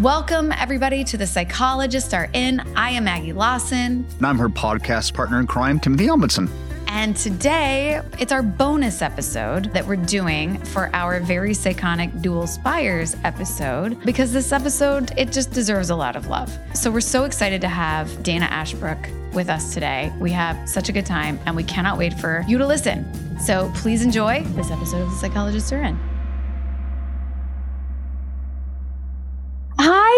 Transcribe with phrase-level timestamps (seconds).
[0.00, 2.60] Welcome, everybody, to The Psychologists Are In.
[2.76, 4.04] I am Maggie Lawson.
[4.18, 6.50] And I'm her podcast partner in crime, Timothy Omundson.
[6.86, 13.16] And today, it's our bonus episode that we're doing for our very psychonic Dual Spires
[13.24, 16.54] episode because this episode, it just deserves a lot of love.
[16.74, 18.98] So we're so excited to have Dana Ashbrook
[19.32, 20.12] with us today.
[20.20, 23.40] We have such a good time and we cannot wait for you to listen.
[23.40, 25.98] So please enjoy this episode of The Psychologists Are In.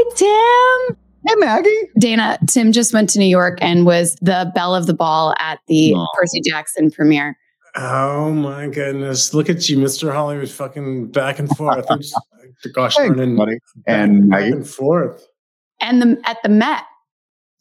[0.01, 0.97] Hi, Tim.
[1.27, 1.91] Hey, Maggie.
[1.99, 5.59] Dana, Tim just went to New York and was the belle of the ball at
[5.67, 6.07] the Aww.
[6.15, 7.37] Percy Jackson premiere.
[7.75, 9.35] Oh my goodness!
[9.35, 10.13] Look at you, Mr.
[10.13, 11.85] Hollywood, fucking back and forth.
[12.73, 13.59] gosh hey, darn buddy.
[13.87, 15.27] and back and forth.
[15.81, 16.85] And the at the Met.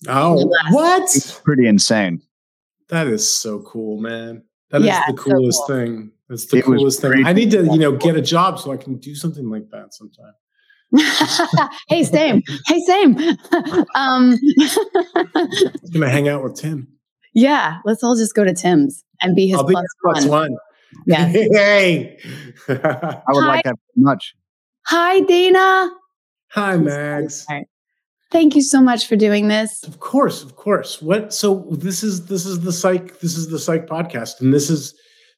[0.07, 1.03] Oh, what?
[1.03, 2.21] It's pretty insane.
[2.89, 4.43] That is so cool, man.
[4.69, 5.75] That yeah, is the coolest so cool.
[5.75, 6.11] thing.
[6.29, 7.25] That's the it coolest thing.
[7.25, 9.95] I need to, you know, get a job so I can do something like that
[9.95, 10.33] sometime.
[11.89, 12.43] hey, same.
[12.65, 13.17] Hey, same.
[13.95, 14.37] um,
[15.35, 16.87] I'm gonna hang out with Tim.
[17.33, 20.51] Yeah, let's all just go to Tim's and be his, I'll plus, be plus one.
[20.51, 20.57] one.
[21.05, 21.25] Yeah.
[21.25, 22.17] hey.
[22.67, 22.73] I
[23.29, 23.47] would Hi.
[23.47, 24.33] like that much.
[24.87, 25.91] Hi, Dana.
[26.51, 27.45] Hi, Mags.
[28.31, 29.83] Thank you so much for doing this.
[29.83, 31.01] Of course, of course.
[31.01, 31.33] What?
[31.33, 33.19] So this is this is the psych.
[33.19, 34.93] This is the psych podcast, and this is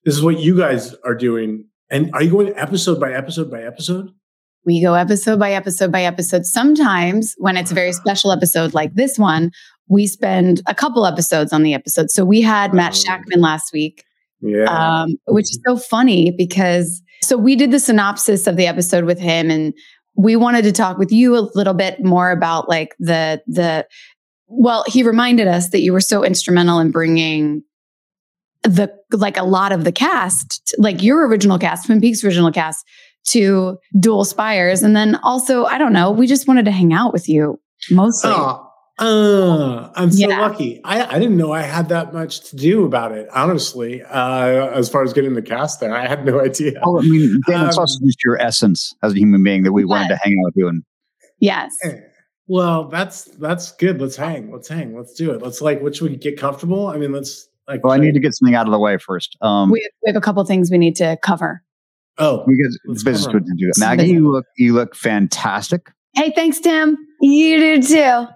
[0.06, 1.66] this is what you guys are doing.
[1.92, 4.12] And are you going episode by episode by episode?
[4.66, 6.46] We go episode by episode by episode.
[6.46, 9.52] Sometimes, when it's a very special episode like this one,
[9.88, 12.12] we spend a couple episodes on the episode.
[12.12, 13.10] So we had Matt oh.
[13.10, 14.04] Shakman last week,
[14.42, 14.66] yeah.
[14.66, 19.20] um, which is so funny because so we did the synopsis of the episode with
[19.20, 19.74] him, and
[20.16, 23.88] we wanted to talk with you a little bit more about like the the.
[24.52, 27.62] Well, he reminded us that you were so instrumental in bringing
[28.64, 32.86] the like a lot of the cast, like your original cast, Twin Peaks original cast,
[33.30, 34.84] to Dual Spires.
[34.84, 37.60] And then also, I don't know, we just wanted to hang out with you
[37.92, 38.32] mostly.
[38.34, 40.42] Oh, uh, I'm so yeah.
[40.42, 40.82] lucky.
[40.84, 44.90] I, I didn't know I had that much to do about it, honestly, uh, as
[44.90, 45.96] far as getting the cast there.
[45.96, 46.74] I had no idea.
[46.84, 49.72] Oh, I mean, Dan, it's um, also just your essence as a human being that
[49.72, 49.90] we yes.
[49.90, 50.68] wanted to hang out with you.
[50.68, 50.84] And
[51.40, 51.74] yes.
[51.86, 51.96] Eh,
[52.48, 54.02] well, that's that's good.
[54.02, 54.52] Let's hang.
[54.52, 54.98] Let's hang.
[54.98, 55.42] Let's do it.
[55.42, 56.88] Let's like, which we get comfortable.
[56.88, 57.84] I mean, let's like.
[57.84, 59.38] Well, I need to get something out of the way first.
[59.40, 61.64] Um, we, have, we have a couple things we need to cover.
[62.20, 63.80] Oh, because it's business to do that.
[63.80, 65.90] Maggie, you look you look fantastic.
[66.14, 66.98] Hey, thanks, Tim.
[67.22, 68.28] You do too.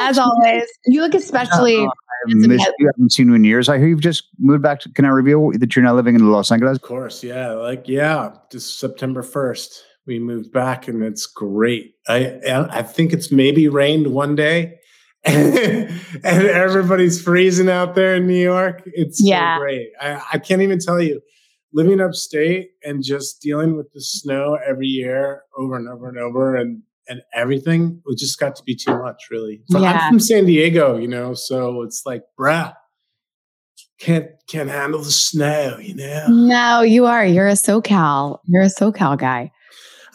[0.00, 1.78] As always, you look especially.
[1.78, 1.88] Uh,
[2.28, 2.90] I missed you.
[2.92, 3.68] haven't seen you in years.
[3.68, 4.92] I hear you've just moved back to.
[4.92, 6.76] Can I reveal that you're now living in Los Angeles?
[6.76, 7.52] Of course, yeah.
[7.52, 11.94] Like, yeah, just September first, we moved back, and it's great.
[12.08, 14.78] I I think it's maybe rained one day,
[15.24, 15.90] and,
[16.24, 18.82] everybody's freezing out there in New York.
[18.86, 19.56] It's yeah.
[19.56, 19.90] so great.
[20.00, 21.20] I, I can't even tell you
[21.76, 26.56] living upstate and just dealing with the snow every year over and over and over
[26.56, 29.62] and and everything it just got to be too much really.
[29.68, 29.92] Yeah.
[29.92, 32.74] i'm from san diego you know so it's like bruh
[34.00, 36.26] can't can't handle the snow you know?
[36.28, 37.24] No you are.
[37.24, 38.38] You're a socal.
[38.44, 39.50] You're a socal guy.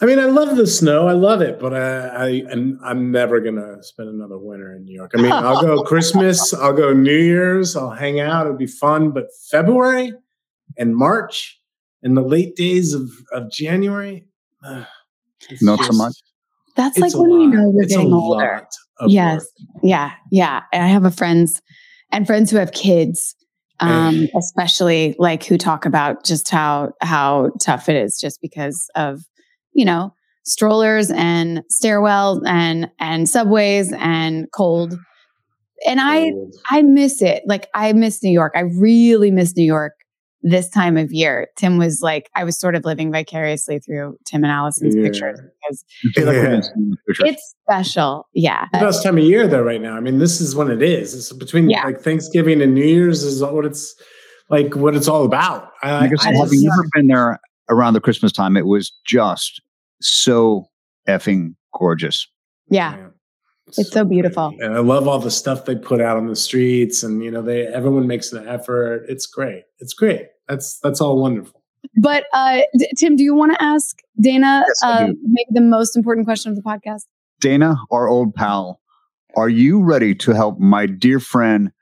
[0.00, 1.06] I mean i love the snow.
[1.06, 4.94] I love it but i, I I'm, I'm never gonna spend another winter in new
[4.94, 5.12] york.
[5.16, 9.12] I mean i'll go christmas i'll go new year's i'll hang out it'll be fun
[9.12, 10.12] but february
[10.76, 11.58] and March
[12.02, 14.26] and the late days of, of January.
[14.64, 14.84] Uh,
[15.60, 16.14] Not just, so much.
[16.76, 18.66] That's like when we know we're it's getting older.
[19.06, 19.40] Yes.
[19.40, 19.82] Work.
[19.82, 20.12] Yeah.
[20.30, 20.62] Yeah.
[20.72, 21.60] And I have a friends
[22.10, 23.34] and friends who have kids,
[23.80, 29.22] um, especially like who talk about just how how tough it is just because of,
[29.72, 34.94] you know, strollers and stairwells and and subways and cold.
[35.86, 36.32] And I
[36.70, 37.42] I miss it.
[37.46, 38.52] Like I miss New York.
[38.54, 39.94] I really miss New York
[40.42, 41.48] this time of year.
[41.56, 45.02] Tim was like, I was sort of living vicariously through Tim and Allison's yeah.
[45.02, 45.84] pictures because
[46.16, 46.60] yeah.
[47.26, 48.28] it's special.
[48.34, 48.66] Yeah.
[48.72, 49.96] The best time of year though, right now.
[49.96, 51.14] I mean, this is when it is.
[51.14, 51.84] It's between yeah.
[51.84, 53.94] like Thanksgiving and New Year's is what it's
[54.50, 55.70] like what it's all about.
[55.82, 59.62] I, I, I having never been there around the Christmas time, it was just
[60.00, 60.66] so
[61.08, 62.26] effing gorgeous.
[62.68, 63.08] Yeah.
[63.66, 63.70] Yeah.
[63.80, 64.54] It's so, so beautiful.
[64.60, 67.42] And I love all the stuff they put out on the streets and you know
[67.42, 69.04] they everyone makes an effort.
[69.08, 69.64] It's great.
[69.78, 70.26] It's great.
[70.48, 71.62] That's that's all wonderful.
[71.96, 72.60] But uh,
[72.96, 76.56] Tim, do you want to ask Dana yes, uh, maybe the most important question of
[76.56, 77.02] the podcast?
[77.40, 78.80] Dana, our old pal,
[79.36, 81.72] are you ready to help my dear friend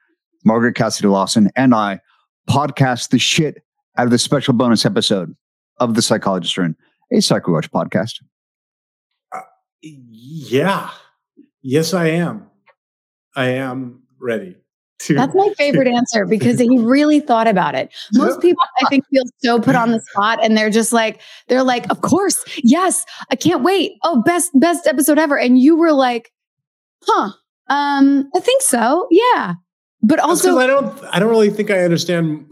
[0.45, 2.01] Margaret Cassidy Lawson and I
[2.49, 3.63] podcast the shit
[3.97, 5.35] out of the special bonus episode
[5.79, 6.77] of The Psychologist in
[7.13, 8.23] a Psycho Watch podcast?
[9.33, 9.41] Uh,
[9.83, 10.91] yeah.
[11.63, 12.47] Yes, I am.
[13.37, 14.57] I am ready
[15.01, 17.93] To, That's my favorite answer because he really thought about it.
[18.15, 21.63] Most people, I think, feel so put on the spot, and they're just like, they're
[21.63, 23.93] like, "Of course, yes, I can't wait.
[24.05, 26.33] Oh, best best episode ever." And you were like,
[27.05, 27.33] "Huh?
[27.69, 29.07] Um, I think so.
[29.11, 29.55] Yeah."
[30.03, 32.47] But also, I don't, I don't really think I understand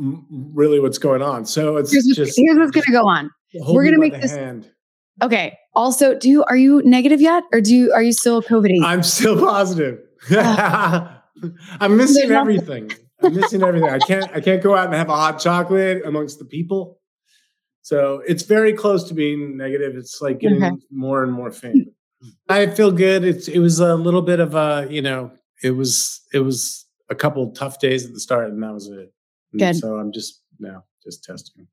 [0.52, 1.46] really what's going on.
[1.46, 3.30] So it's here's just here's what's going to go on.
[3.54, 4.32] We're going to make this.
[4.32, 4.70] Hand.
[5.22, 5.56] Okay.
[5.78, 8.82] Also, do you are you negative yet, or do you are you still COVID?
[8.82, 10.00] I'm still positive.
[10.30, 12.90] I'm missing everything.
[13.22, 13.88] I'm missing everything.
[13.88, 16.98] I can't I can't go out and have a hot chocolate amongst the people.
[17.82, 19.96] So it's very close to being negative.
[19.96, 20.74] It's like getting okay.
[20.90, 21.86] more and more faint.
[22.48, 23.22] I feel good.
[23.22, 25.30] It's it was a little bit of a, you know,
[25.62, 29.12] it was it was a couple tough days at the start and that was it.
[29.56, 29.76] Good.
[29.76, 31.68] So I'm just now just testing.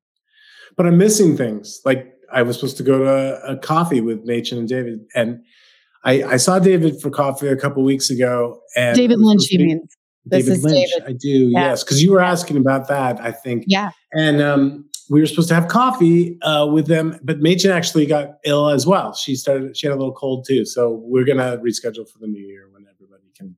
[0.78, 1.82] But I'm missing things.
[1.86, 5.42] Like I was supposed to go to a, coffee with Mädchen and David and
[6.06, 8.62] I, I saw David for coffee a couple weeks ago.
[8.76, 9.88] And David Lynch, you mean?
[10.26, 10.90] This David Lynch.
[10.92, 11.10] David.
[11.10, 11.70] I do, yeah.
[11.70, 13.20] yes, because you were asking about that.
[13.20, 13.90] I think, yeah.
[14.14, 18.38] And um, we were supposed to have coffee uh, with them, but Mädchen actually got
[18.46, 19.14] ill as well.
[19.14, 20.66] She started; she had a little cold too.
[20.66, 23.56] So we're gonna reschedule for the new year when everybody can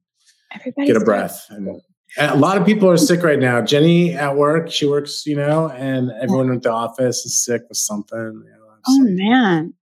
[0.52, 1.46] Everybody's get a breath.
[1.50, 1.82] And,
[2.18, 3.62] and a lot of people are sick right now.
[3.62, 7.78] Jenny at work, she works, you know, and everyone at the office is sick with
[7.78, 8.44] something.
[8.46, 8.57] Know,
[8.88, 9.74] oh man,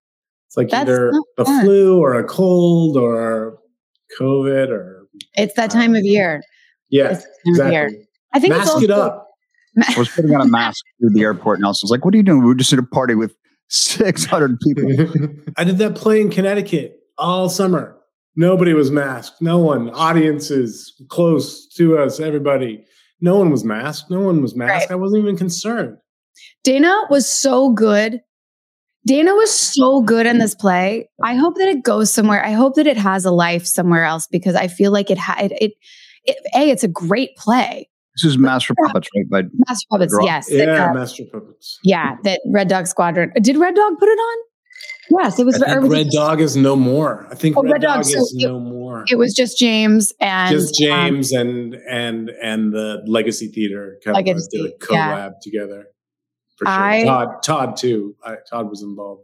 [0.48, 3.60] it's like That's either the flu or a cold or
[4.20, 6.42] COVID or it's that time of year.
[6.90, 7.74] Yeah, exactly.
[7.74, 7.92] Year.
[8.34, 9.28] I think mask it up.
[9.78, 12.18] I was putting on a mask through the airport, and I was like, "What are
[12.18, 12.40] you doing?
[12.40, 13.36] We were just at a party with
[13.70, 17.98] six hundred people." I did that play in Connecticut all summer.
[18.36, 19.42] Nobody was masked.
[19.42, 19.90] No one.
[19.92, 22.20] Audiences close to us.
[22.20, 22.84] Everybody.
[23.22, 24.12] No one was masked.
[24.12, 24.90] No one was masked.
[24.90, 24.96] Right.
[24.96, 25.98] I wasn't even concerned.
[26.64, 28.22] Dana was so good
[29.06, 31.10] Dana was so good in this play.
[31.24, 32.44] I hope that it goes somewhere.
[32.44, 35.52] I hope that it has a life somewhere else because I feel like it had
[35.52, 35.74] it,
[36.24, 37.90] it, A, it's a great play.
[38.16, 39.30] This is Master Puppets, right?
[39.30, 40.48] By Master Puppets, yes.
[40.50, 41.80] Yeah, uh, Master Puppets.
[41.84, 43.32] Yeah, that Red Dog Squadron.
[43.42, 44.38] Did Red Dog put it on?
[45.20, 45.60] Yes, it was.
[45.60, 47.28] Red Dog is no more.
[47.30, 49.04] I think oh, Red, Red, Dog, Dog is so no more.
[49.12, 54.00] It was just James and just um, James um, and and and the Legacy Theater
[54.04, 55.30] kind Legacy, of did a collab yeah.
[55.44, 55.88] together
[56.58, 56.74] for sure.
[56.74, 58.16] I, Todd, Todd too.
[58.24, 59.24] I, Todd was involved.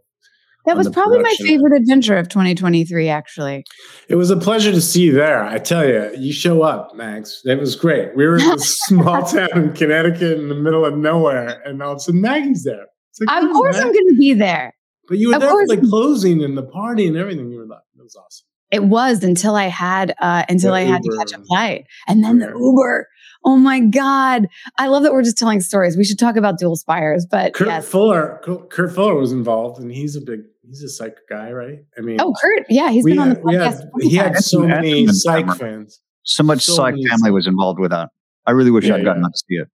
[0.65, 3.09] That was probably my favorite adventure of 2023.
[3.09, 3.65] Actually,
[4.07, 5.43] it was a pleasure to see you there.
[5.43, 7.41] I tell you, you show up, Max.
[7.45, 8.15] It was great.
[8.15, 11.93] We were in a small town in Connecticut in the middle of nowhere, and all
[11.93, 12.85] of a sudden Maggie's there.
[13.25, 14.73] Like, of course, I'm going to be there.
[15.07, 17.51] But you were of there for the closing and the party and everything.
[17.51, 18.45] You were like, it was awesome.
[18.71, 21.17] It was until I had uh, until the I had Uber.
[21.17, 23.07] to catch a flight, and then the Uber.
[23.43, 24.47] Oh my God.
[24.77, 25.97] I love that we're just telling stories.
[25.97, 27.87] We should talk about dual spires, but Kurt yes.
[27.87, 28.39] Fuller,
[28.69, 31.79] Kurt Fuller was involved and he's a big, he's a psych guy, right?
[31.97, 32.65] I mean, oh, Kurt.
[32.69, 32.91] Yeah.
[32.91, 33.79] He's been on the podcast.
[33.79, 36.01] Had, he had so many psych fans.
[36.23, 38.09] So much so psych family was involved with that.
[38.45, 39.27] I really wish yeah, I'd gotten yeah.
[39.27, 39.67] to see it.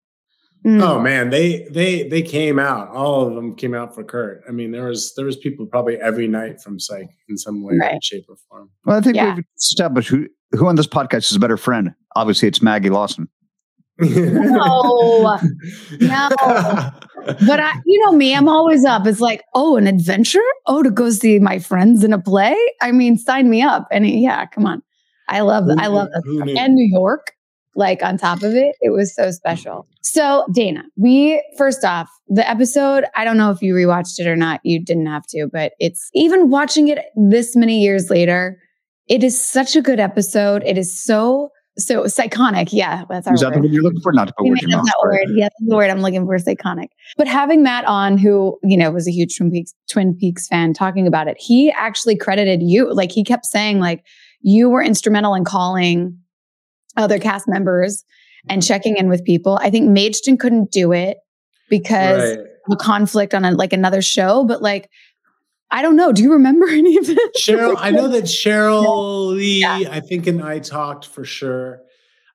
[0.65, 0.81] Mm.
[0.81, 2.89] Oh man, they they they came out.
[2.89, 4.41] All of them came out for Kurt.
[4.49, 7.75] I mean, there was there was people probably every night from Psych in some way,
[7.79, 8.03] right.
[8.03, 8.71] shape, or form.
[8.83, 9.35] Well, I think yeah.
[9.35, 11.93] we've established who who on this podcast is a better friend.
[12.15, 13.29] Obviously, it's Maggie Lawson
[13.99, 15.39] no,
[15.99, 16.29] no.
[17.45, 19.05] But I, you know me, I'm always up.
[19.05, 20.39] It's like, oh, an adventure?
[20.65, 22.55] Oh, to go see my friends in a play?
[22.81, 23.85] I mean, sign me up.
[23.91, 24.81] And yeah, come on.
[25.27, 26.55] I love, who I love this.
[26.57, 27.33] And New York,
[27.75, 29.88] like on top of it, it was so special.
[30.01, 34.38] So, Dana, we first off, the episode, I don't know if you rewatched it or
[34.38, 34.61] not.
[34.63, 38.57] You didn't have to, but it's even watching it this many years later,
[39.07, 40.63] it is such a good episode.
[40.66, 43.55] It is so so psychonic, yeah, that's our Is that word.
[43.55, 44.11] the word you're looking for?
[44.11, 45.27] Not to put words in that word.
[45.35, 46.35] Yeah, that's the word I'm looking for.
[46.37, 46.87] Psychonic.
[47.17, 50.73] But having Matt on, who you know was a huge Twin Peaks Twin Peaks fan,
[50.73, 52.91] talking about it, he actually credited you.
[52.93, 54.03] Like he kept saying, like
[54.41, 56.17] you were instrumental in calling
[56.95, 58.03] other cast members
[58.49, 59.59] and checking in with people.
[59.61, 61.17] I think Mädchen couldn't do it
[61.69, 62.39] because right.
[62.39, 64.89] of a conflict on a, like another show, but like
[65.69, 66.12] I don't know.
[66.12, 67.36] Do you remember any of it?
[67.38, 69.90] Sheryl, I know that Sheryl Lee, yeah.
[69.92, 71.81] I think, and I talked for sure.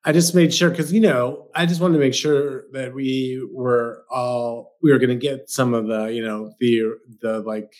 [0.05, 3.47] I just made sure because you know I just wanted to make sure that we
[3.51, 7.73] were all we were going to get some of the you know the the like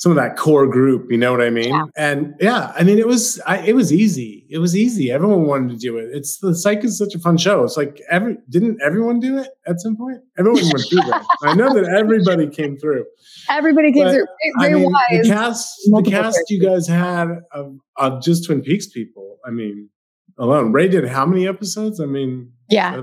[0.00, 1.10] some of that core group.
[1.10, 1.74] You know what I mean?
[1.74, 1.84] Yeah.
[1.94, 4.46] And yeah, I mean it was I, it was easy.
[4.48, 5.12] It was easy.
[5.12, 6.08] Everyone wanted to do it.
[6.10, 7.64] It's the psych is such a fun show.
[7.64, 10.16] It's like every didn't everyone do it at some point?
[10.38, 11.26] Everyone went through that.
[11.42, 13.04] I know that everybody came through.
[13.50, 14.26] Everybody came but, through.
[14.58, 18.86] Ray, I mean, the cast, the cast you guys had of, of just Twin Peaks
[18.86, 19.36] people.
[19.44, 19.90] I mean,
[20.38, 20.72] alone.
[20.72, 22.00] Ray did how many episodes?
[22.00, 23.02] I mean, yeah,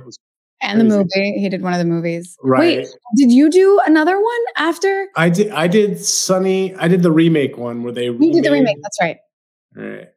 [0.62, 1.40] and the movie.
[1.40, 2.36] He did one of the movies.
[2.42, 2.80] Right.
[2.80, 5.08] Wait, did you do another one after?
[5.16, 5.52] I did.
[5.52, 6.76] I did Sunny.
[6.76, 8.10] I did the remake one where they.
[8.10, 8.78] We did the remake.
[8.82, 9.18] That's right.
[9.76, 10.08] Right.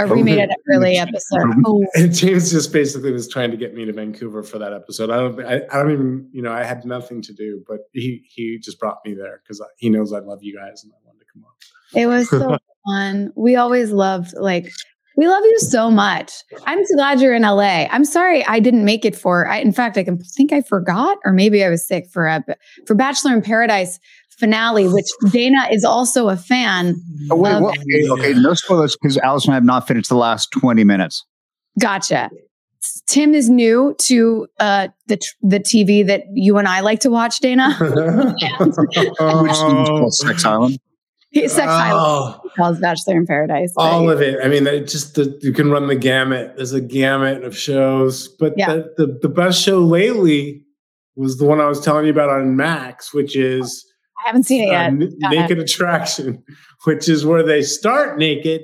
[0.00, 1.54] or we made an early episode.
[1.66, 1.84] Oh.
[1.94, 5.10] And James just basically was trying to get me to Vancouver for that episode.
[5.10, 8.24] I don't, I, I don't even, you know, I had nothing to do, but he
[8.28, 11.20] he just brought me there because he knows I love you guys and I wanted
[11.20, 12.00] to come on.
[12.00, 13.32] It was so fun.
[13.36, 14.72] We always loved like
[15.16, 16.32] we love you so much.
[16.66, 17.86] I'm so glad you're in LA.
[17.90, 19.46] I'm sorry I didn't make it for.
[19.46, 22.44] I, in fact, I can think I forgot, or maybe I was sick for a
[22.86, 23.98] for Bachelor in Paradise
[24.30, 26.96] finale, which Dana is also a fan.
[27.30, 30.16] Oh, wait, of, okay, okay, no spoilers because Alice and I have not finished the
[30.16, 31.24] last 20 minutes.
[31.78, 32.30] Gotcha.
[33.06, 37.38] Tim is new to uh, the the TV that you and I like to watch,
[37.38, 37.74] Dana.
[37.80, 37.92] Which
[38.92, 40.78] is called Sex Island.
[41.34, 42.50] Sex Island oh.
[42.56, 43.72] calls Bachelor in Paradise.
[43.76, 44.38] All of it.
[44.42, 46.54] I mean, it just the, you can run the gamut.
[46.56, 48.74] There's a gamut of shows, but yeah.
[48.74, 50.62] the, the the best show lately
[51.16, 53.86] was the one I was telling you about on Max, which is
[54.24, 54.86] I haven't seen it uh, yet.
[54.86, 55.30] N- uh-uh.
[55.30, 56.42] naked Attraction,
[56.84, 58.62] which is where they start naked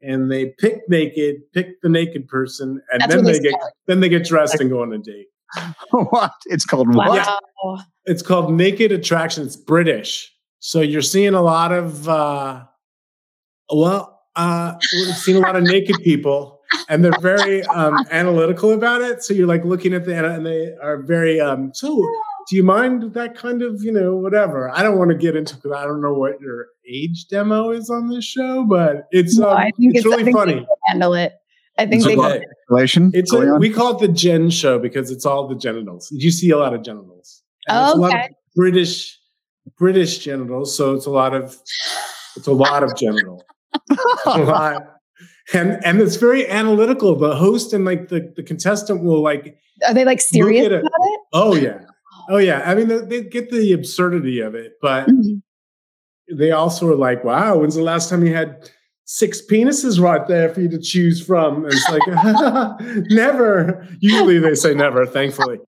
[0.00, 4.00] and they pick naked, pick the naked person, and That's then they, they get then
[4.00, 5.26] they get dressed and go on a date.
[5.90, 6.32] what?
[6.46, 7.38] It's called wow.
[7.62, 7.86] what?
[8.04, 9.44] It's called Naked Attraction.
[9.44, 10.32] It's British.
[10.60, 12.64] So you're seeing a lot of uh
[13.70, 19.00] well, uh we've seen a lot of naked people and they're very um analytical about
[19.00, 19.22] it.
[19.22, 22.04] So you're like looking at the and they are very um so
[22.48, 24.70] do you mind that kind of, you know, whatever?
[24.70, 27.90] I don't want to get into because I don't know what your age demo is
[27.90, 30.66] on this show, but it's no, um, it's, it's, really funny.
[30.86, 31.34] Handle it.
[31.76, 33.10] I think it's they a can.
[33.14, 36.08] It's a, we call it the Gen show because it's all the genitals.
[36.10, 37.42] You see a lot of genitals.
[37.68, 38.30] oh, okay.
[38.56, 39.17] British
[39.76, 41.56] British genitals, so it's a lot of
[42.36, 43.44] it's a lot of genital.
[44.26, 44.82] a lot.
[45.52, 47.16] And and it's very analytical.
[47.16, 51.20] The host and like the, the contestant will like Are they like serious about it?
[51.32, 51.80] Oh yeah.
[52.28, 56.36] Oh yeah, I mean they, they get the absurdity of it, but mm-hmm.
[56.36, 58.70] they also are like, "Wow, when's the last time you had
[59.06, 62.02] six penises right there for you to choose from?" And it's like,
[63.10, 63.86] never.
[64.00, 65.06] Usually they say never.
[65.06, 65.58] Thankfully.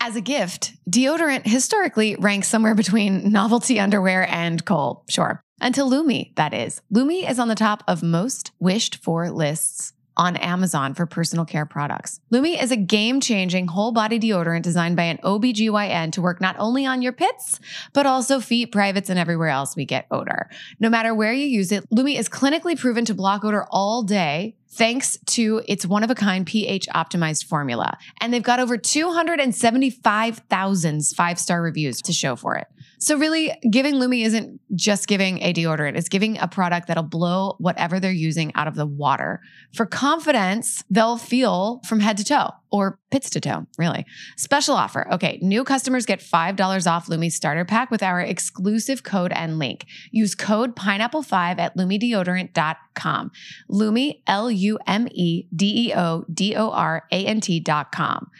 [0.00, 5.04] As a gift, deodorant historically ranks somewhere between novelty underwear and coal.
[5.08, 5.42] Sure.
[5.60, 6.80] Until Lume, that is.
[6.88, 11.64] Lume is on the top of most wished for lists on Amazon for personal care
[11.64, 12.20] products.
[12.30, 16.56] Lume is a game changing whole body deodorant designed by an OBGYN to work not
[16.58, 17.60] only on your pits,
[17.92, 20.50] but also feet, privates, and everywhere else we get odor.
[20.80, 24.56] No matter where you use it, Lume is clinically proven to block odor all day
[24.70, 27.96] thanks to its one of a kind pH optimized formula.
[28.20, 32.66] And they've got over 275,000 five star reviews to show for it.
[32.98, 37.56] So, really, giving Lume isn't just giving a deodorant, it's giving a product that'll blow
[37.58, 39.40] whatever they're using out of the water.
[39.74, 44.04] For confidence, they'll feel from head to toe or pits to toe, really.
[44.36, 45.10] Special offer.
[45.12, 49.86] Okay, new customers get $5 off Lume starter pack with our exclusive code and link.
[50.10, 53.30] Use code pineapple5 at lumedeodorant.com.
[53.68, 58.30] Lume, L U M E D E O D O R A N T.com.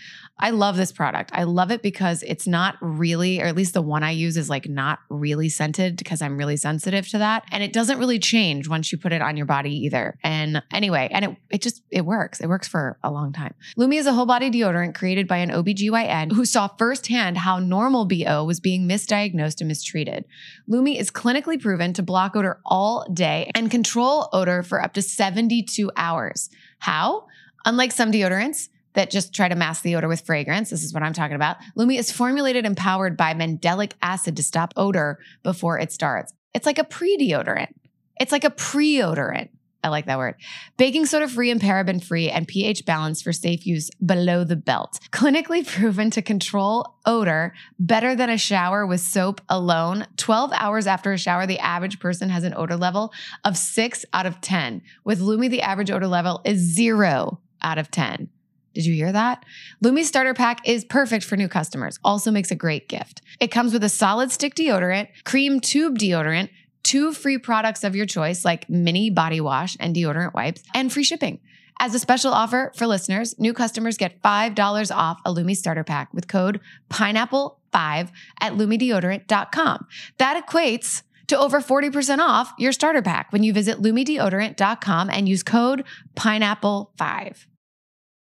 [0.40, 1.30] I love this product.
[1.34, 4.48] I love it because it's not really, or at least the one I use is
[4.48, 7.44] like not really scented because I'm really sensitive to that.
[7.50, 10.16] And it doesn't really change once you put it on your body either.
[10.22, 12.40] And anyway, and it, it just, it works.
[12.40, 13.54] It works for a long time.
[13.76, 18.04] Lume is a whole body deodorant created by an OBGYN who saw firsthand how normal
[18.04, 20.24] BO was being misdiagnosed and mistreated.
[20.68, 25.02] Lume is clinically proven to block odor all day and control odor for up to
[25.02, 26.48] 72 hours.
[26.78, 27.26] How?
[27.64, 28.68] Unlike some deodorants,
[28.98, 30.70] that just try to mask the odor with fragrance.
[30.70, 31.58] This is what I'm talking about.
[31.76, 36.32] Lume is formulated and powered by mandelic acid to stop odor before it starts.
[36.52, 37.72] It's like a pre deodorant.
[38.20, 39.50] It's like a pre odorant.
[39.84, 40.34] I like that word.
[40.78, 44.98] Baking soda free and paraben free and pH balanced for safe use below the belt.
[45.12, 50.08] Clinically proven to control odor better than a shower with soap alone.
[50.16, 53.12] 12 hours after a shower, the average person has an odor level
[53.44, 54.82] of six out of 10.
[55.04, 58.30] With Lume, the average odor level is zero out of 10.
[58.78, 59.44] Did you hear that?
[59.80, 63.22] Lume Starter Pack is perfect for new customers, also makes a great gift.
[63.40, 66.50] It comes with a solid stick deodorant, cream tube deodorant,
[66.84, 71.02] two free products of your choice like mini body wash and deodorant wipes, and free
[71.02, 71.40] shipping.
[71.80, 76.14] As a special offer for listeners, new customers get $5 off a Lume starter pack
[76.14, 79.86] with code pineapple5 at lumedeodorant.com.
[80.18, 85.42] That equates to over 40% off your starter pack when you visit lumedeodorant.com and use
[85.42, 85.82] code
[86.14, 87.46] pineapple5.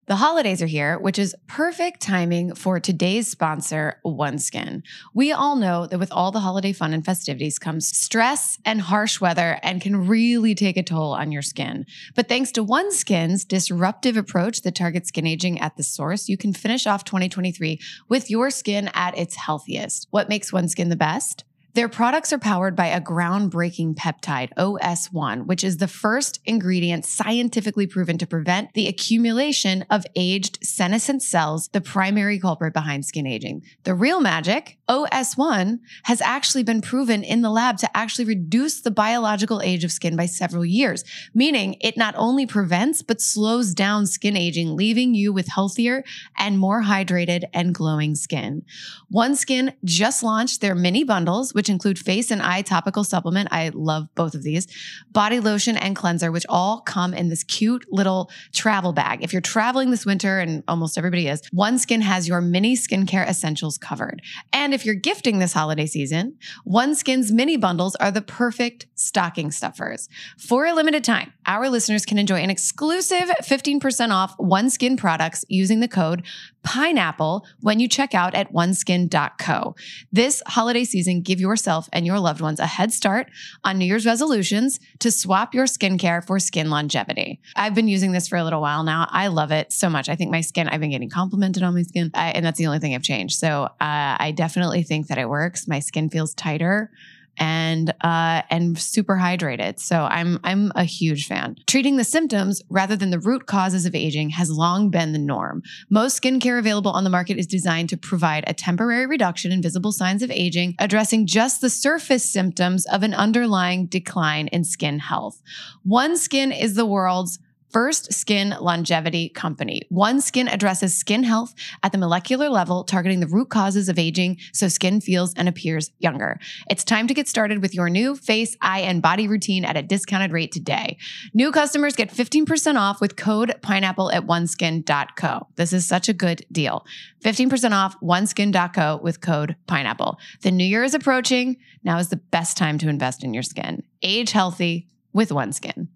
[0.05, 4.83] The holidays are here, which is perfect timing for today's sponsor, OneSkin.
[5.13, 9.21] We all know that with all the holiday fun and festivities comes stress and harsh
[9.21, 11.85] weather and can really take a toll on your skin.
[12.15, 16.51] But thanks to OneSkin's disruptive approach that targets skin aging at the source, you can
[16.51, 17.79] finish off 2023
[18.09, 20.07] with your skin at its healthiest.
[20.11, 21.45] What makes OneSkin the best?
[21.75, 27.87] Their products are powered by a groundbreaking peptide, OS1, which is the first ingredient scientifically
[27.87, 33.63] proven to prevent the accumulation of aged senescent cells, the primary culprit behind skin aging.
[33.85, 38.91] The real magic, OS1, has actually been proven in the lab to actually reduce the
[38.91, 41.03] biological age of skin by several years,
[41.33, 46.03] meaning it not only prevents but slows down skin aging, leaving you with healthier
[46.37, 48.63] and more hydrated and glowing skin.
[49.11, 53.49] OneSkin just launched their mini bundles, which include face and eye topical supplement.
[53.51, 54.67] I love both of these,
[55.11, 59.23] body lotion and cleanser, which all come in this cute little travel bag.
[59.23, 63.77] If you're traveling this winter, and almost everybody is, OneSkin has your mini skincare essentials
[63.77, 64.21] covered.
[64.51, 70.09] And if you're gifting this holiday season, OneSkin's mini bundles are the perfect stocking stuffers.
[70.37, 75.79] For a limited time, our listeners can enjoy an exclusive 15% off OneSkin products using
[75.79, 76.23] the code
[76.63, 79.75] pineapple when you check out at oneskin.co.
[80.11, 83.29] This holiday season, give yourself and your loved ones a head start
[83.63, 87.39] on New Year's resolutions to swap your skincare for skin longevity.
[87.55, 89.07] I've been using this for a little while now.
[89.09, 90.09] I love it so much.
[90.09, 92.67] I think my skin, I've been getting complimented on my skin, I, and that's the
[92.67, 93.37] only thing I've changed.
[93.37, 95.67] So uh, I definitely think that it works.
[95.67, 96.91] My skin feels tighter
[97.37, 99.79] and uh, and super hydrated.
[99.79, 101.55] So I'm I'm a huge fan.
[101.67, 105.63] Treating the symptoms rather than the root causes of aging has long been the norm.
[105.89, 109.91] Most skincare available on the market is designed to provide a temporary reduction in visible
[109.91, 115.41] signs of aging, addressing just the surface symptoms of an underlying decline in skin health.
[115.83, 117.39] One Skin is the world's
[117.73, 119.81] first skin longevity company.
[119.89, 124.37] One Skin addresses skin health at the molecular level, targeting the root causes of aging
[124.53, 126.39] so skin feels and appears younger.
[126.69, 129.81] It's time to get started with your new face, eye, and body routine at a
[129.81, 130.97] discounted rate today.
[131.33, 135.47] New customers get 15% off with code pineapple at oneskin.co.
[135.55, 136.85] This is such a good deal.
[137.25, 140.19] 15% off oneskin.co with code pineapple.
[140.41, 141.57] The new year is approaching.
[141.83, 143.83] Now is the best time to invest in your skin.
[144.03, 145.87] Age healthy with OneSkin.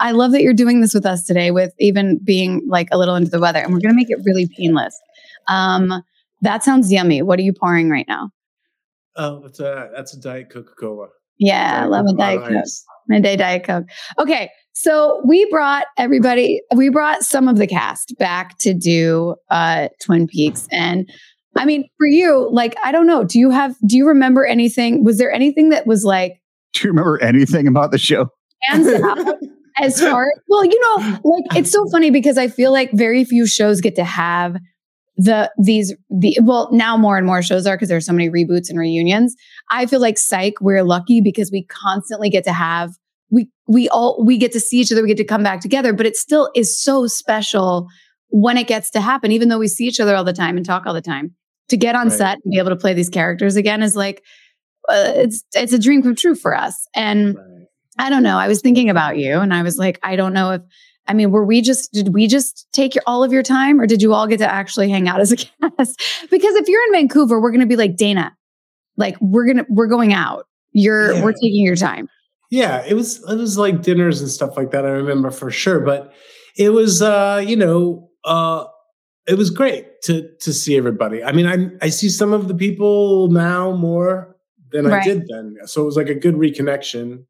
[0.00, 3.14] I love that you're doing this with us today, with even being like a little
[3.14, 4.98] into the weather, and we're going to make it really painless.
[5.48, 6.02] Um,
[6.42, 7.22] that sounds yummy.
[7.22, 8.30] What are you pouring right now?
[9.16, 11.08] Oh, that's a that's a diet Coca Cola.
[11.38, 12.64] Yeah, I love a diet Coke.
[13.08, 13.86] Midday diet Coke.
[14.18, 16.60] Okay, so we brought everybody.
[16.74, 21.10] We brought some of the cast back to do uh, Twin Peaks, and
[21.56, 23.24] I mean, for you, like, I don't know.
[23.24, 23.74] Do you have?
[23.86, 25.02] Do you remember anything?
[25.02, 26.40] Was there anything that was like?
[26.74, 28.30] Do you remember anything about the show?
[28.62, 29.36] Hands out
[29.80, 33.46] as far well, you know, like it's so funny because I feel like very few
[33.46, 34.56] shows get to have
[35.16, 38.70] the these the well now more and more shows are because there's so many reboots
[38.70, 39.34] and reunions.
[39.70, 42.92] I feel like Psych we're lucky because we constantly get to have
[43.30, 45.92] we we all we get to see each other, we get to come back together,
[45.92, 47.88] but it still is so special
[48.30, 50.64] when it gets to happen, even though we see each other all the time and
[50.64, 51.34] talk all the time.
[51.70, 52.16] To get on right.
[52.16, 54.22] set and be able to play these characters again is like
[54.88, 56.86] uh, it's it's a dream come true for us.
[56.94, 57.57] And right.
[57.98, 58.38] I don't know.
[58.38, 60.62] I was thinking about you and I was like, I don't know if,
[61.06, 63.86] I mean, were we just, did we just take your, all of your time or
[63.86, 66.02] did you all get to actually hang out as a cast?
[66.30, 68.36] because if you're in Vancouver, we're going to be like, Dana,
[68.96, 70.46] like we're going to, we're going out.
[70.72, 71.24] You're, yeah.
[71.24, 72.08] we're taking your time.
[72.50, 72.84] Yeah.
[72.86, 74.84] It was, it was like dinners and stuff like that.
[74.84, 75.80] I remember for sure.
[75.80, 76.12] But
[76.56, 78.66] it was, uh, you know, uh,
[79.28, 81.22] it was great to to see everybody.
[81.22, 84.34] I mean, I I see some of the people now more
[84.72, 85.02] than right.
[85.02, 85.56] I did then.
[85.66, 87.24] So it was like a good reconnection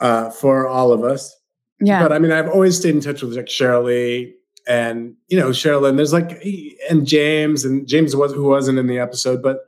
[0.00, 1.34] uh, for all of us.
[1.80, 2.02] Yeah.
[2.02, 4.32] But I mean, I've always stayed in touch with like Sheryl
[4.68, 5.96] and you know Sherilyn.
[5.96, 6.42] There's like
[6.90, 9.60] and James and James was who wasn't in the episode, but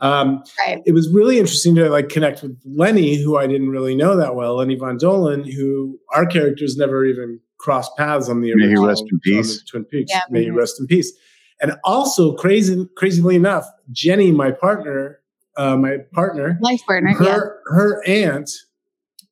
[0.00, 0.82] um, right.
[0.84, 4.34] it was really interesting to like connect with Lenny, who I didn't really know that
[4.34, 8.76] well, Lenny Von Dohlen, who our characters never even crossed paths on the May he
[8.76, 9.62] rest in peace.
[9.64, 10.12] Twin Peaks.
[10.12, 11.12] Yeah, May he rest in peace.
[11.60, 15.20] And also, crazy, crazily enough, Jenny, my partner,
[15.56, 17.74] uh, my partner, life partner, her, yeah.
[17.74, 18.50] her aunt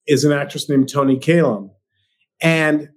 [0.06, 1.70] is an actress named Toni Kalem.
[2.40, 2.88] And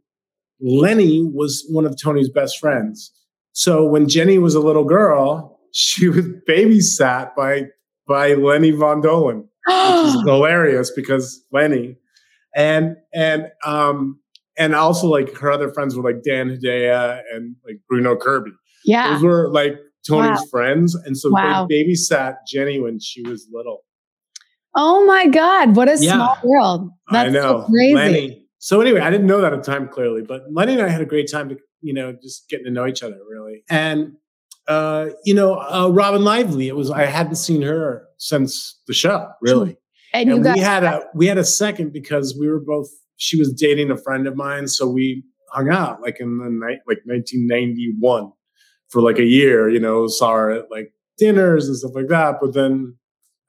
[0.59, 3.11] Lenny was one of Toni's best friends.
[3.53, 7.67] So when Jenny was a little girl, she was babysat by
[8.07, 11.97] by Lenny Von Dohlen, which is hilarious because Lenny
[12.55, 14.19] and and um
[14.57, 18.51] and also like her other friends were like Dan Hedaya and like Bruno Kirby.
[18.85, 19.13] Yeah.
[19.13, 20.45] Those were like Toni's wow.
[20.49, 20.95] friends.
[20.95, 21.67] And so wow.
[21.69, 23.83] they babysat Jenny when she was little.
[24.77, 25.75] Oh my God.
[25.75, 26.13] What a yeah.
[26.13, 26.89] small world.
[27.11, 27.61] That's I know.
[27.61, 27.95] So crazy.
[27.95, 28.47] Lenny.
[28.59, 31.01] So anyway, I didn't know that at the time clearly, but Lenny and I had
[31.01, 33.63] a great time to, you know, just getting to know each other really.
[33.69, 34.13] And
[34.67, 39.29] uh, you know, uh, Robyn Lively, it was I hadn't seen her since the show,
[39.41, 39.77] really.
[40.13, 43.51] And, and we had a we had a second because we were both she was
[43.53, 48.31] dating a friend of mine, so we hung out like in the night like 1991
[48.89, 52.35] for like a year, you know, saw her at like dinners and stuff like that.
[52.41, 52.95] But then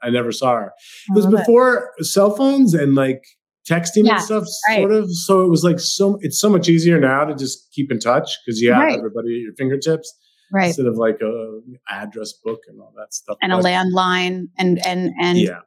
[0.02, 0.72] I never saw her.
[1.08, 2.04] It was before it.
[2.04, 3.22] cell phones and like
[3.68, 4.78] texting yeah, and stuff, right.
[4.78, 5.10] sort of.
[5.10, 6.18] So it was like so.
[6.20, 8.98] It's so much easier now to just keep in touch because you have right.
[8.98, 10.12] everybody at your fingertips,
[10.52, 10.68] right?
[10.68, 14.84] Instead of like a address book and all that stuff, and but, a landline, and
[14.86, 15.60] and and yeah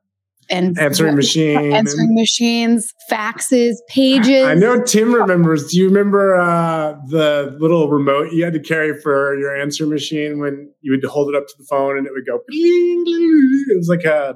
[0.52, 4.46] and answering machine, answering and, machines, faxes, pages.
[4.46, 5.72] I know Tim remembers.
[5.72, 10.40] Do you remember uh, the little remote you had to carry for your answering machine
[10.40, 12.40] when you would hold it up to the phone and it would go?
[12.48, 14.36] It was like a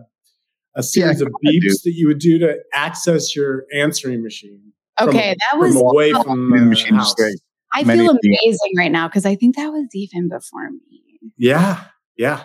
[0.75, 4.62] a series yeah, of beeps that you would do to access your answering machine.
[4.99, 6.95] Okay, from, that was from away from the machine.
[6.95, 7.15] House.
[7.73, 11.19] I feel amazing right now because I think that was even before me.
[11.38, 11.84] Yeah,
[12.17, 12.43] yeah.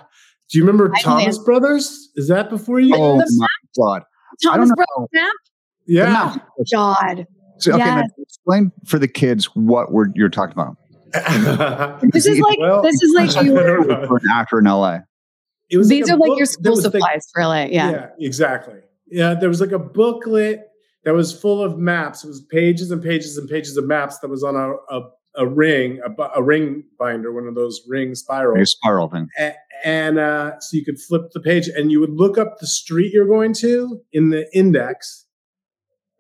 [0.51, 2.11] Do you remember I Thomas Brothers?
[2.17, 2.95] Is that before you?
[2.97, 3.47] Oh my
[3.79, 4.03] god!
[4.43, 5.33] Thomas Brothers map.
[5.87, 6.37] Yeah.
[6.37, 7.27] Oh, god.
[7.59, 8.09] So, okay, yes.
[8.19, 10.77] explain for the kids what we're you're talking about.
[12.13, 14.99] this is like well, this is like you were an actor in LA.
[15.69, 17.65] It was These like are like your school supplies like, for LA.
[17.65, 17.91] Yeah.
[17.91, 18.81] Yeah, exactly.
[19.11, 20.67] Yeah, there was like a booklet
[21.05, 22.25] that was full of maps.
[22.25, 25.47] It was pages and pages and pages of maps that was on a, a a
[25.47, 28.61] ring, a, a, ring binder, one of those ring spirals.
[28.61, 29.29] A spiral thing.
[29.39, 32.67] And, and uh, so you could flip the page and you would look up the
[32.67, 35.27] street you're going to in the index.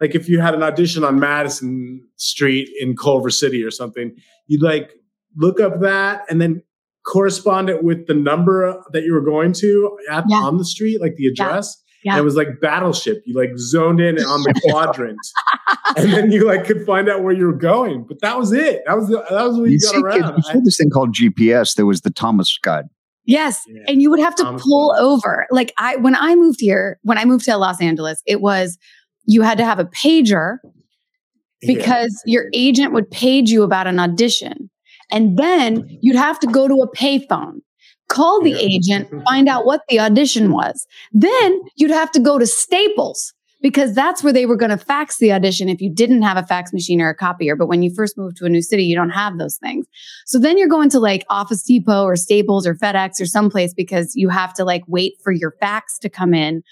[0.00, 4.14] Like if you had an audition on Madison Street in Culver City or something,
[4.46, 4.92] you'd like
[5.36, 6.62] look up that and then
[7.06, 10.36] correspond it with the number that you were going to at, yeah.
[10.38, 11.76] on the street, like the address.
[11.76, 11.86] Yeah.
[12.02, 12.12] Yeah.
[12.12, 13.22] And it was like battleship.
[13.26, 15.18] You like zoned in on the quadrant,
[15.98, 18.06] and then you like could find out where you were going.
[18.08, 18.80] But that was it.
[18.86, 20.34] That was the, that was what you, you got see, around.
[20.34, 22.86] Kids, before this thing called GPS, there was the Thomas guide.
[23.30, 23.82] Yes, yeah.
[23.86, 25.46] and you would have to pull over.
[25.50, 28.76] Like I, when I moved here, when I moved to Los Angeles, it was
[29.24, 30.58] you had to have a pager
[31.60, 32.32] because yeah.
[32.32, 34.68] your agent would page you about an audition,
[35.12, 37.60] and then you'd have to go to a payphone
[38.08, 40.86] call the agent, find out what the audition was.
[41.12, 45.18] Then you'd have to go to Staples because that's where they were going to fax
[45.18, 47.56] the audition if you didn't have a fax machine or a copier.
[47.56, 49.86] But when you first move to a new city, you don't have those things.
[50.26, 54.12] So then you're going to like Office Depot or Staples or FedEx or someplace because
[54.14, 56.62] you have to like wait for your fax to come in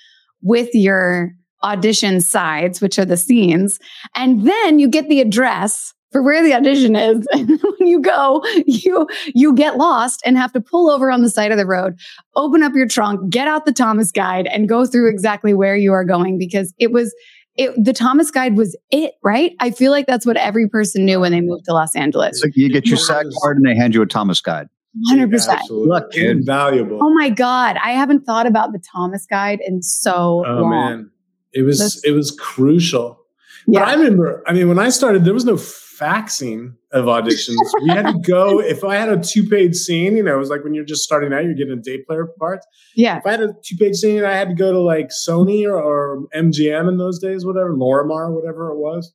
[0.42, 3.79] with your audition sides, which are the scenes.
[4.14, 7.27] And then you get the address for where the audition is.
[7.33, 11.31] And when you go, you you get lost and have to pull over on the
[11.31, 11.99] side of the road,
[12.35, 15.92] open up your trunk, get out the Thomas guide and go through exactly where you
[15.92, 17.14] are going because it was
[17.59, 19.55] it, the Thomas guide was it, right?
[19.61, 22.40] I feel like that's what every person knew when they moved to Los Angeles.
[22.40, 24.68] So you get your SAG card and they hand you a Thomas guide.
[25.12, 25.59] 100%.
[25.71, 27.01] Look, invaluable.
[27.03, 27.77] Oh my God.
[27.83, 30.71] I haven't thought about the Thomas guide in so oh, long.
[30.71, 31.11] man.
[31.53, 33.18] It was, this, it was crucial.
[33.66, 33.81] Yeah.
[33.81, 35.57] But I remember, I mean, when I started, there was no
[35.99, 37.57] faxing of auditions.
[37.83, 40.51] we had to go, if I had a two page scene, you know, it was
[40.51, 42.61] like when you're just starting out, you're getting a day player part.
[42.95, 43.19] Yeah.
[43.19, 45.81] If I had a two page scene, I had to go to like Sony or,
[45.81, 49.13] or MGM in those days, whatever, Lorimar, whatever it was.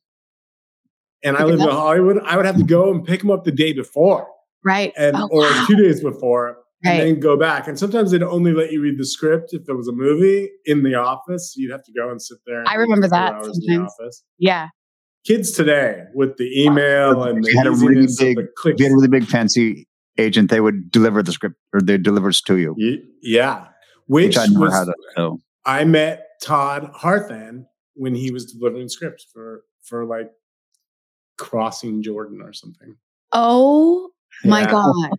[1.22, 3.52] And I lived in Hollywood, I would have to go and pick them up the
[3.52, 4.28] day before.
[4.62, 4.92] Right.
[4.96, 5.64] And oh, or wow.
[5.66, 6.58] two days before.
[6.84, 6.92] Right.
[6.92, 7.66] And then go back.
[7.66, 10.82] And sometimes they'd only let you read the script if there was a movie in
[10.82, 11.54] the office.
[11.56, 12.62] You'd have to go and sit there.
[12.66, 13.42] I remember that.
[13.42, 14.22] Sometimes.
[14.38, 14.68] Yeah
[15.24, 18.94] kids today with the email and the had a really big, if you had a
[18.94, 22.74] really big fancy agent, they would deliver the script or they deliver it to you.
[23.22, 23.66] Yeah,
[24.06, 24.88] which, which I never was, had.
[24.88, 25.40] It, so.
[25.64, 30.30] I met Todd Harthan when he was delivering scripts for for like
[31.38, 32.96] Crossing Jordan or something.
[33.32, 34.10] Oh
[34.44, 35.10] my god!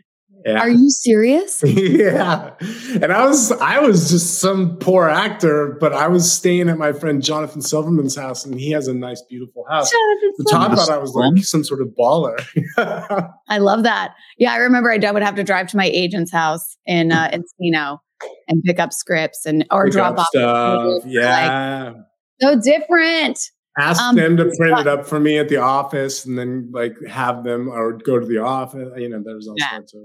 [0.45, 0.59] Yeah.
[0.59, 1.63] Are you serious?
[1.65, 2.53] yeah.
[3.01, 6.93] And I was I was just some poor actor, but I was staying at my
[6.93, 9.89] friend Jonathan Silverman's house, and he has a nice, beautiful house.
[9.89, 12.39] The top thought I was like some sort of baller.
[13.49, 14.13] I love that.
[14.37, 17.99] Yeah, I remember I would have to drive to my agent's house in uh, Encino
[18.47, 21.03] and pick up scripts and or pick drop off stuff.
[21.05, 21.93] Yeah.
[21.93, 22.03] Like,
[22.39, 23.39] so different.
[23.77, 26.95] Ask um, them to print it up for me at the office and then like
[27.07, 28.89] have them or go to the office.
[28.95, 29.71] You know, there's all yeah.
[29.71, 30.01] sorts of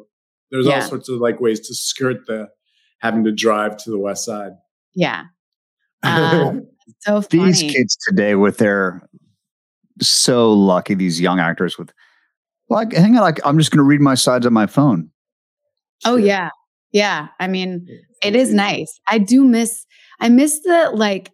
[0.51, 0.77] there's yeah.
[0.77, 2.49] all sorts of like ways to skirt the
[3.01, 4.53] having to drive to the west side.
[4.95, 5.25] Yeah.
[6.03, 6.55] Uh,
[7.01, 7.47] so funny.
[7.47, 9.09] These kids today with their
[10.01, 11.93] so lucky, these young actors with
[12.69, 15.11] like hang on, like I'm just gonna read my sides on my phone.
[16.05, 16.51] Oh yeah.
[16.93, 17.29] Yeah.
[17.39, 17.87] I mean,
[18.23, 19.01] it is nice.
[19.09, 19.87] I do miss
[20.21, 21.31] I miss the like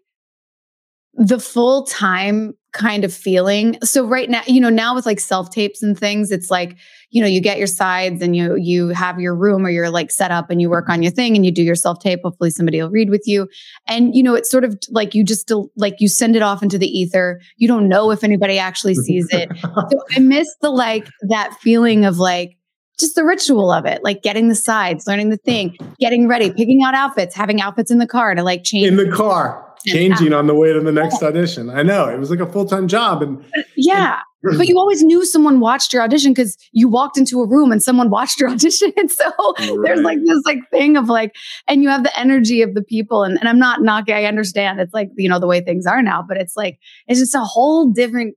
[1.14, 3.78] the full time kind of feeling.
[3.82, 6.76] So right now, you know, now with like self tapes and things, it's like,
[7.10, 10.10] you know, you get your sides and you you have your room or you're like
[10.10, 12.20] set up and you work on your thing and you do your self tape.
[12.22, 13.48] Hopefully somebody will read with you.
[13.88, 16.78] And you know, it's sort of like you just like you send it off into
[16.78, 17.40] the ether.
[17.56, 19.50] You don't know if anybody actually sees it.
[19.62, 22.58] so I miss the like that feeling of like
[22.98, 26.82] just the ritual of it, like getting the sides, learning the thing, getting ready, picking
[26.82, 30.46] out outfits, having outfits in the car to like change in the car changing on
[30.46, 31.70] the way to the next audition.
[31.70, 33.44] I know it was like a full time job, and
[33.76, 34.20] yeah,
[34.54, 37.82] but you always knew someone watched your audition because you walked into a room and
[37.82, 38.92] someone watched your audition.
[38.96, 39.24] And so
[39.58, 39.78] right.
[39.82, 41.34] there's like this like thing of like,
[41.66, 43.24] and you have the energy of the people.
[43.24, 46.02] And, and I'm not knocking, I understand it's like, you know, the way things are
[46.02, 48.36] now, but it's like, it's just a whole different.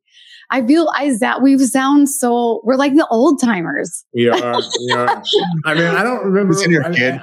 [0.51, 4.03] I feel I that we sound so we're like the old timers.
[4.15, 4.55] We are.
[4.79, 5.21] We are.
[5.65, 6.53] I mean, I don't remember.
[6.53, 7.21] It's in your kid.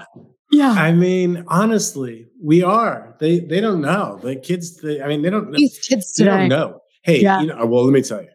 [0.50, 0.70] Yeah.
[0.70, 3.16] I mean, honestly, we are.
[3.18, 4.18] They they don't know.
[4.22, 4.76] The kids.
[4.80, 5.58] They, I mean, they don't know.
[5.58, 6.30] These kids today.
[6.30, 6.80] They don't know.
[7.02, 7.40] Hey, yeah.
[7.40, 7.66] you know.
[7.66, 8.28] Well, let me tell you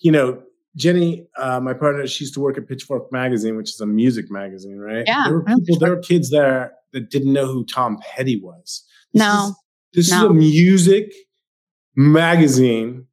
[0.00, 0.42] you know,
[0.76, 4.30] Jenny, uh, my partner, she used to work at Pitchfork Magazine, which is a music
[4.30, 5.04] magazine, right?
[5.06, 5.24] Yeah.
[5.26, 8.84] There were people, there were kids there that didn't know who Tom Petty was.
[9.12, 9.48] This no.
[9.48, 9.56] Is,
[9.94, 10.24] this no.
[10.24, 11.12] is a music
[11.96, 13.06] magazine.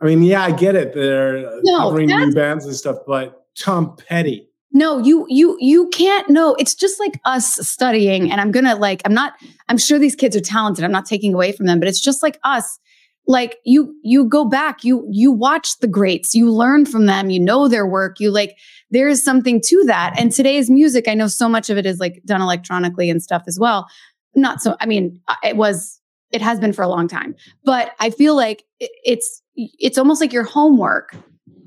[0.00, 0.92] I mean, yeah, I get it.
[0.94, 4.48] They're no, covering new bands and stuff, but Tom Petty.
[4.76, 6.54] No, you you you can't know.
[6.58, 9.00] It's just like us studying, and I'm gonna like.
[9.06, 9.32] I'm not.
[9.70, 10.84] I'm sure these kids are talented.
[10.84, 12.78] I'm not taking away from them, but it's just like us
[13.26, 17.40] like you you go back you you watch the greats you learn from them you
[17.40, 18.56] know their work you like
[18.90, 21.98] there is something to that and today's music i know so much of it is
[21.98, 23.88] like done electronically and stuff as well
[24.36, 27.34] not so i mean it was it has been for a long time
[27.64, 31.16] but i feel like it's it's almost like your homework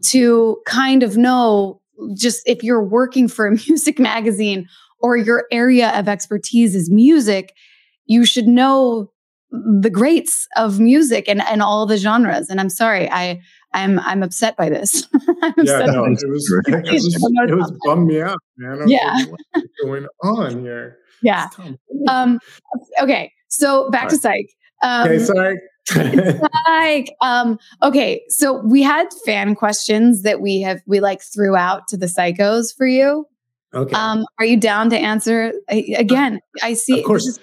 [0.02, 1.82] to kind of know
[2.16, 4.68] just if you're working for a music magazine
[5.00, 7.54] or your area of expertise is music
[8.10, 9.12] you should know
[9.52, 12.50] the greats of music and, and all the genres.
[12.50, 13.40] And I'm sorry, I
[13.74, 15.08] I'm I'm upset by this.
[15.58, 17.16] yeah, no, it was, it was,
[17.50, 18.88] it was bummed me out, man.
[18.88, 20.98] yeah, what's going on here?
[21.22, 21.48] Yeah.
[22.08, 22.40] Um.
[23.02, 23.32] Okay.
[23.48, 24.48] So back to psych.
[24.82, 25.56] Um, okay.
[25.93, 26.39] Sorry.
[26.67, 31.88] like um okay so we had fan questions that we have we like threw out
[31.88, 33.25] to the psychos for you
[33.73, 37.39] okay um are you down to answer again i see of course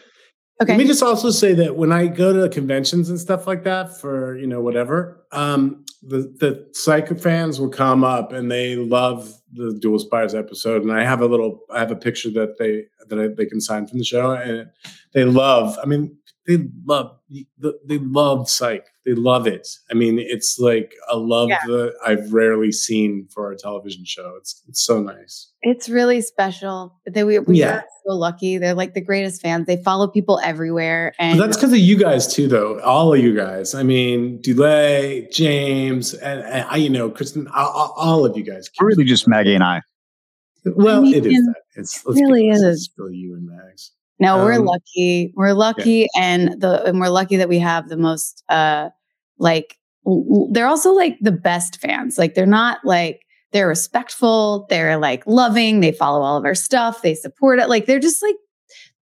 [0.62, 0.72] Okay.
[0.72, 4.00] Let me just also say that when I go to conventions and stuff like that
[4.00, 9.35] for you know whatever, um, the the psycho fans will come up and they love
[9.52, 12.85] the Dual Spires episode, and I have a little, I have a picture that they
[13.09, 14.70] that I, they can sign from the show, and
[15.12, 15.78] they love.
[15.82, 17.16] I mean, they love
[17.59, 18.87] the they love psych.
[19.04, 19.68] They love it.
[19.90, 21.59] I mean it's like a love yeah.
[21.66, 24.35] that i've rarely seen for a television show.
[24.38, 25.50] It's it's so nice.
[25.62, 27.76] It's really special they we, we yeah.
[27.76, 28.59] are so lucky.
[28.59, 29.66] They're like the greatest fans.
[29.66, 32.80] They follow people everywhere and but that's because of you guys too though.
[32.80, 33.74] All of you guys.
[33.74, 38.70] I mean Dulé james and, and I, you know Kirsten all, all of you guys.
[38.80, 39.82] Really just maggie and i.
[40.64, 41.62] Well I mean, it is that.
[41.74, 42.62] it's it really is.
[42.62, 45.33] It's still you and mags no, we're um, lucky.
[45.35, 46.22] We're lucky, yeah.
[46.22, 48.88] and the and we're lucky that we have the most uh
[49.38, 49.76] like
[50.50, 52.18] they're also like the best fans.
[52.18, 57.02] Like they're not like they're respectful, they're like loving, they follow all of our stuff,
[57.02, 57.68] they support it.
[57.68, 58.37] Like they're just like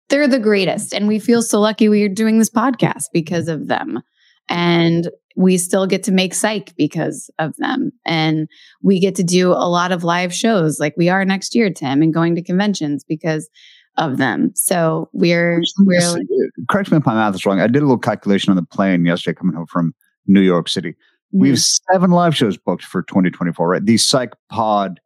[0.08, 3.68] they're the greatest, and we feel so lucky we are doing this podcast because of
[3.68, 4.02] them.
[4.48, 7.92] And we still get to make psych because of them.
[8.04, 8.48] And
[8.82, 12.02] we get to do a lot of live shows like we are next year, Tim,
[12.02, 13.48] and going to conventions because
[13.96, 14.52] of them.
[14.54, 16.20] So we're we're
[16.68, 17.60] correct me if my math is wrong.
[17.60, 19.94] I did a little calculation on the plane yesterday coming home from
[20.26, 20.90] New York City.
[20.90, 21.40] Mm-hmm.
[21.40, 23.84] We have seven live shows booked for 2024, right?
[23.84, 25.00] The Psych Pod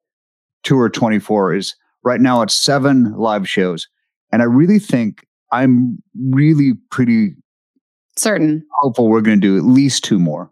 [0.62, 3.88] Tour 24 is right now at seven live shows.
[4.32, 5.98] And I really think I'm
[6.30, 7.36] really pretty
[8.16, 10.50] certain hopeful we're going to do at least two more.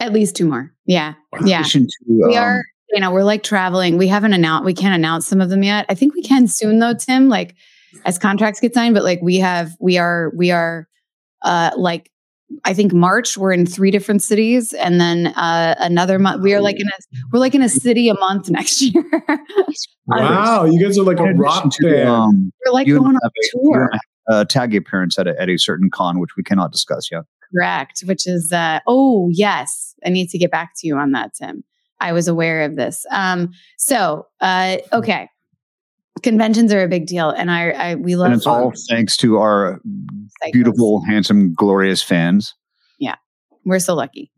[0.00, 0.72] At least two more.
[0.86, 1.14] Yeah.
[1.32, 1.40] Wow.
[1.44, 1.62] Yeah.
[1.62, 3.98] To, we um, are, you know, we're like traveling.
[3.98, 5.86] We haven't announced, we can't announce some of them yet.
[5.88, 7.28] I think we can soon though, Tim.
[7.28, 7.54] Like
[8.04, 10.88] as contracts get signed, but like we have, we are, we are,
[11.42, 12.10] uh, like
[12.64, 16.60] I think March we're in three different cities, and then uh, another month we are
[16.60, 19.04] like in a we're like in a city a month next year.
[20.06, 22.08] wow, you guys are like a rock band.
[22.08, 23.90] Um, we're like going on a tour.
[24.28, 27.22] A tag appearance at a, at a certain con, which we cannot discuss yet.
[27.52, 28.04] Correct.
[28.06, 31.64] Which is uh, oh yes, I need to get back to you on that, Tim.
[32.00, 33.04] I was aware of this.
[33.10, 35.28] Um, so uh, okay,
[36.22, 38.26] conventions are a big deal, and I, I we love.
[38.26, 39.80] And it's all thanks to our
[40.52, 42.54] beautiful, handsome, glorious fans.
[42.98, 43.16] Yeah,
[43.64, 44.30] we're so lucky.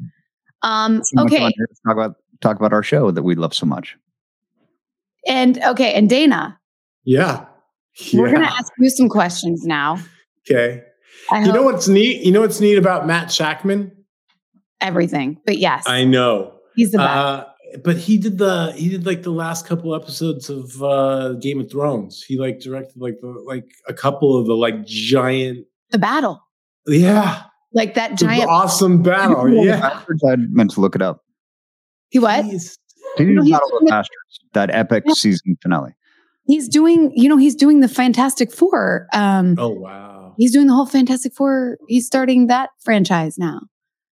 [0.62, 1.52] Um, so okay,
[1.86, 3.96] talk about talk about our show that we love so much.
[5.26, 6.58] And okay, and Dana.
[7.04, 7.46] Yeah,
[7.96, 8.20] yeah.
[8.20, 9.98] we're gonna ask you some questions now.
[10.48, 10.82] Okay.
[11.30, 12.22] I you hope- know what's neat?
[12.24, 13.92] You know what's neat about Matt Shakman?
[14.80, 17.08] Everything, but yes, I know he's the best.
[17.08, 17.44] Uh,
[17.84, 21.70] but he did the he did like the last couple episodes of uh Game of
[21.70, 22.22] Thrones.
[22.22, 26.42] He like directed like the like a couple of the like giant the battle.
[26.86, 27.44] Yeah.
[27.74, 29.48] Like that giant awesome battle.
[29.64, 30.00] Yeah.
[30.08, 31.24] I meant to look it up.
[32.10, 32.44] He what?
[32.44, 32.78] He's,
[33.16, 35.14] He did Battle of the Bastards, that epic yeah.
[35.14, 35.94] season finale.
[36.44, 39.06] He's doing, you know, he's doing the Fantastic Four.
[39.12, 40.34] Um, oh wow!
[40.36, 41.78] He's doing the whole Fantastic Four.
[41.88, 43.60] He's starting that franchise now.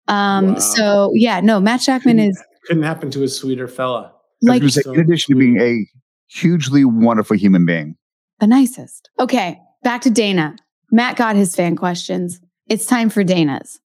[0.07, 0.59] Um, wow.
[0.59, 4.13] So yeah, no, Matt Shakman couldn't, is couldn't happen to a sweeter fella.
[4.41, 5.85] Like, say, in addition to being a
[6.27, 7.95] hugely wonderful human being,
[8.39, 9.09] the nicest.
[9.19, 10.55] Okay, back to Dana.
[10.91, 12.39] Matt got his fan questions.
[12.67, 13.79] It's time for Dana's.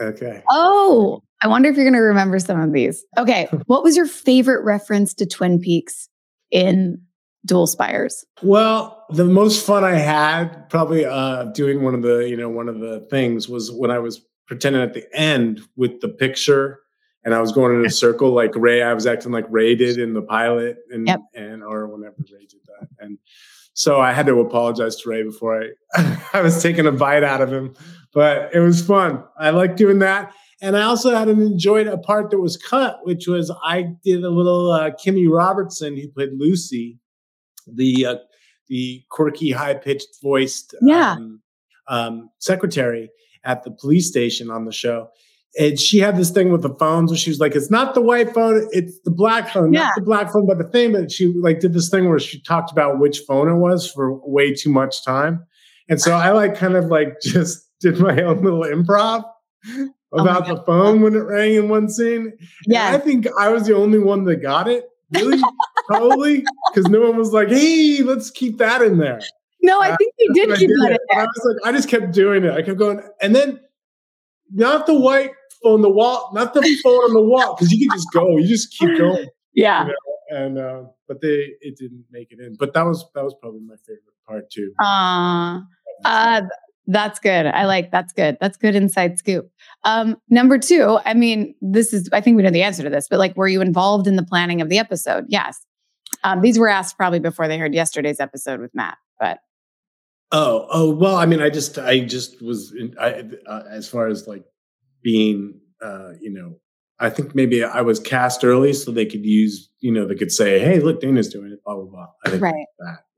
[0.00, 0.42] Okay.
[0.50, 3.04] Oh, I wonder if you're going to remember some of these.
[3.18, 3.48] Okay.
[3.66, 6.08] what was your favorite reference to Twin Peaks
[6.50, 7.00] in
[7.44, 8.24] Dual Spires?
[8.42, 12.68] Well, the most fun I had probably uh, doing one of the, you know, one
[12.68, 16.80] of the things was when I was pretending at the end with the picture
[17.26, 18.82] and I was going in a circle like Ray.
[18.82, 21.20] I was acting like Ray did in the pilot and, yep.
[21.34, 22.88] and or whenever Ray did that.
[22.98, 23.18] And
[23.74, 25.62] so I had to apologize to Ray before
[25.94, 27.74] I I was taking a bite out of him.
[28.14, 29.22] But it was fun.
[29.38, 30.32] I like doing that.
[30.62, 34.30] And I also had enjoyed a part that was cut, which was I did a
[34.30, 36.98] little uh, Kimmy Robertson, who played Lucy,
[37.66, 38.16] the uh,
[38.68, 41.12] the quirky, high pitched voiced yeah.
[41.12, 41.42] um,
[41.88, 43.10] um, secretary
[43.44, 45.10] at the police station on the show.
[45.58, 48.02] And she had this thing with the phones where she was like, it's not the
[48.02, 49.84] white phone, it's the black phone, yeah.
[49.84, 50.92] not the black phone, but the thing.
[50.92, 54.14] But she like did this thing where she talked about which phone it was for
[54.28, 55.46] way too much time.
[55.88, 59.24] And so I like kind of like just did my own little improv
[60.12, 62.32] Oh about oh the phone when it rang in one scene.
[62.66, 62.90] Yeah.
[62.90, 64.88] I think I was the only one that got it.
[65.12, 65.40] Really?
[65.88, 66.44] Probably.
[66.72, 69.20] Because no one was like, hey, let's keep that in there.
[69.62, 71.20] No, I think you did keep that in there.
[71.20, 72.52] I was like, I just kept doing it.
[72.52, 73.00] I kept going.
[73.20, 73.60] And then
[74.52, 77.96] not the white phone, the wall, not the phone on the wall, because you can
[77.96, 78.36] just go.
[78.36, 79.28] You just keep going.
[79.54, 79.86] Yeah.
[79.86, 79.94] You know?
[80.28, 82.56] And uh, but they it didn't make it in.
[82.58, 84.72] But that was that was probably my favorite part too.
[84.82, 85.60] Uh,
[86.04, 86.42] uh
[86.88, 87.46] that's good.
[87.46, 88.36] I like that's good.
[88.40, 89.50] That's good inside scoop.
[89.84, 93.08] Um, number two, I mean, this is I think we know the answer to this,
[93.08, 95.26] but like, were you involved in the planning of the episode?
[95.28, 95.58] Yes.
[96.24, 99.38] Um, these were asked probably before they heard yesterday's episode with Matt, but
[100.32, 104.08] oh, oh, well, I mean, I just, I just was, in, I, uh, as far
[104.08, 104.44] as like
[105.02, 106.58] being, uh, you know,
[106.98, 110.32] I think maybe I was cast early so they could use, you know, they could
[110.32, 111.84] say, "Hey, look, Dana's doing it." Blah blah
[112.24, 112.38] blah.
[112.38, 112.66] right.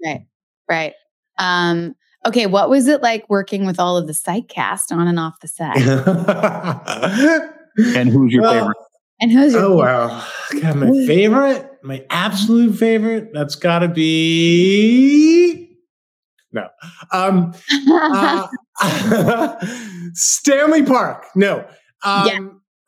[0.04, 0.26] Right.
[0.68, 0.94] Right.
[1.38, 1.94] Um,
[2.26, 5.40] Okay, what was it like working with all of the Psych cast on and off
[5.40, 5.76] the set?
[7.96, 8.76] and who's your well, favorite?
[9.20, 10.26] And who's your Oh wow.
[10.60, 15.67] God, my favorite, my absolute favorite, that's gotta be
[16.60, 16.68] no.
[17.12, 17.54] Um
[18.80, 19.56] uh,
[20.14, 21.26] Stanley Park.
[21.34, 21.66] No.
[22.04, 22.38] Um yeah.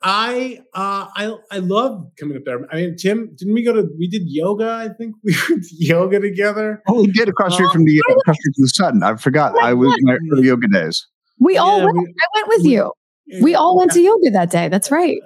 [0.03, 2.67] I uh I I love coming up there.
[2.71, 4.71] I mean, Tim, didn't we go to we did yoga?
[4.71, 6.81] I think we did yoga together.
[6.87, 9.03] Oh, we did across street from the uh, across street from the sun.
[9.03, 9.55] I forgot.
[9.61, 11.05] I was my early yoga days.
[11.39, 11.97] We all yeah, went.
[11.97, 12.93] We, I went with we, you.
[13.41, 14.69] We all went to yoga that day.
[14.69, 15.19] That's right.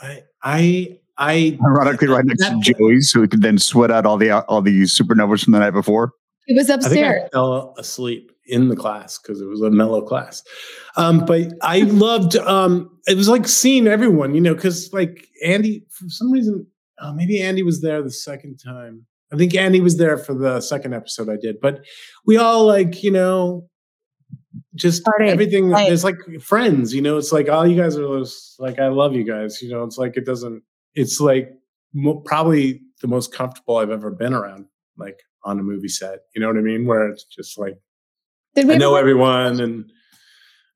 [0.00, 4.16] I I I ironically right next to Joey's, so we could then sweat out all
[4.16, 6.12] the all the supernovas from the night before.
[6.46, 7.22] It was upstairs.
[7.22, 10.42] I, I fell asleep in the class because it was a mellow class.
[10.96, 15.84] Um, but I loved um, it was like seeing everyone, you know, because like Andy,
[15.90, 16.66] for some reason,
[17.00, 19.06] oh, maybe Andy was there the second time.
[19.32, 21.84] I think Andy was there for the second episode I did, but
[22.26, 23.68] we all like, you know,
[24.74, 25.28] just Party.
[25.28, 25.70] everything.
[25.70, 25.86] Right.
[25.88, 27.16] There's like friends, you know.
[27.16, 29.62] It's like all you guys are just, like, I love you guys.
[29.62, 30.62] You know, it's like it doesn't.
[30.94, 31.50] It's like
[31.94, 34.66] mo- probably the most comfortable I've ever been around,
[34.98, 36.20] like on a movie set.
[36.34, 36.86] You know what I mean?
[36.86, 37.78] Where it's just like
[38.56, 39.90] I know everyone and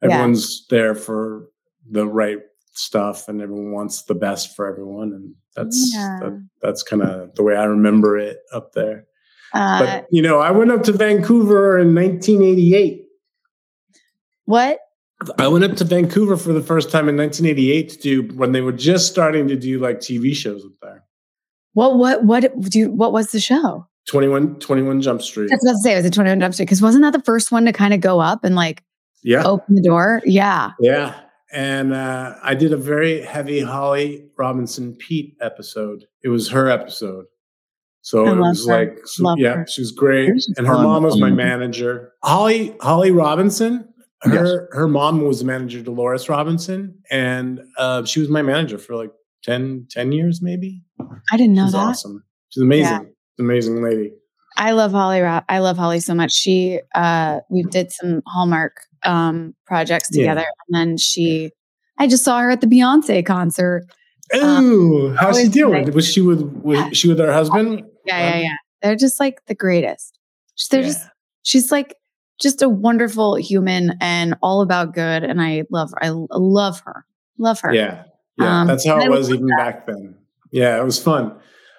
[0.03, 0.79] everyone's yeah.
[0.79, 1.49] there for
[1.91, 2.39] the right
[2.73, 6.19] stuff and everyone wants the best for everyone and that's yeah.
[6.21, 9.07] that, that's kind of the way I remember it up there.
[9.55, 13.07] Uh, but you know, I went up to Vancouver in 1988.
[14.45, 14.79] What?
[15.39, 18.61] I went up to Vancouver for the first time in 1988 to do when they
[18.61, 21.05] were just starting to do like TV shows up there.
[21.73, 23.87] What what what do you, what was the show?
[24.07, 25.49] 21, 21 Jump Street.
[25.51, 25.93] That's what I was say.
[25.93, 28.01] It was a 21 Jump Street because wasn't that the first one to kind of
[28.01, 28.83] go up and like
[29.23, 30.23] yeah open the door?
[30.25, 30.73] Yeah.
[30.81, 31.21] Yeah.
[31.53, 36.05] And uh, I did a very heavy Holly Robinson Peete episode.
[36.23, 37.27] It was her episode.
[38.03, 38.79] So I it was her.
[38.79, 39.67] like, so, yeah, her.
[39.69, 40.31] she was great.
[40.57, 42.13] and her mom was my manager.
[42.23, 43.89] Holly, Holly Robinson,
[44.23, 44.77] her, yes.
[44.77, 46.99] her mom was manager Dolores Robinson.
[47.11, 49.11] And uh, she was my manager for like
[49.43, 50.83] 10, 10 years, maybe.
[51.33, 51.67] I didn't know that.
[51.67, 51.79] She's that.
[51.79, 52.25] awesome.
[52.51, 52.93] She's amazing.
[52.93, 53.03] Yeah
[53.39, 54.13] amazing lady.
[54.57, 55.23] I love Holly.
[55.23, 56.33] I love Holly so much.
[56.33, 60.47] She, uh, we did some Hallmark um, projects together, yeah.
[60.69, 61.51] and then she,
[61.99, 63.87] I just saw her at the Beyonce concert.
[64.33, 65.93] Oh, um, how's she doing?
[65.93, 66.91] Was she with was yeah.
[66.93, 67.85] she with her husband?
[68.05, 68.57] Yeah, yeah, yeah.
[68.83, 70.19] They're just like the greatest.
[70.71, 70.87] They're yeah.
[70.87, 71.07] just
[71.43, 71.95] she's like
[72.41, 75.23] just a wonderful human and all about good.
[75.23, 76.05] And I love her.
[76.05, 77.05] I love her.
[77.39, 77.73] Love her.
[77.73, 78.05] Yeah,
[78.39, 78.63] yeah.
[78.63, 79.59] Um, that's how it was even that.
[79.59, 80.17] back then.
[80.51, 81.37] Yeah, it was fun.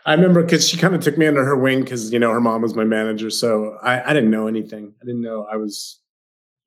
[0.07, 2.39] I remember because she kind of took me under her wing because you know her
[2.39, 4.93] mom was my manager, so I, I didn't know anything.
[5.01, 5.99] I didn't know I was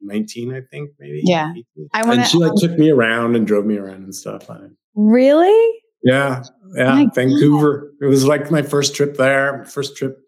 [0.02, 1.22] 19, I think maybe.
[1.24, 1.64] Yeah, 18.
[1.94, 4.50] I wanna, and she like took me around and drove me around and stuff.
[4.94, 5.80] Really?
[6.02, 6.42] Yeah,
[6.74, 6.94] yeah.
[6.94, 7.92] My Vancouver.
[7.98, 8.06] God.
[8.06, 10.18] It was like my first trip there, first trip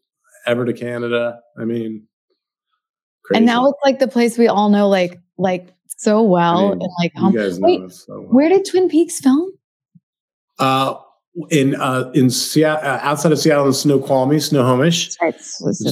[0.47, 1.39] ever to Canada.
[1.59, 2.07] I mean,
[3.27, 3.39] crazy.
[3.39, 6.73] and now it's like the place we all know, like like so well, I mean,
[6.73, 7.35] and like home.
[7.61, 8.23] Wait, so well.
[8.23, 9.53] where did Twin Peaks film?
[10.59, 10.95] Uh,
[11.51, 15.17] in uh in Seattle, uh, outside of Seattle, in Snoqualmie, Snohomish.
[15.21, 15.35] Right.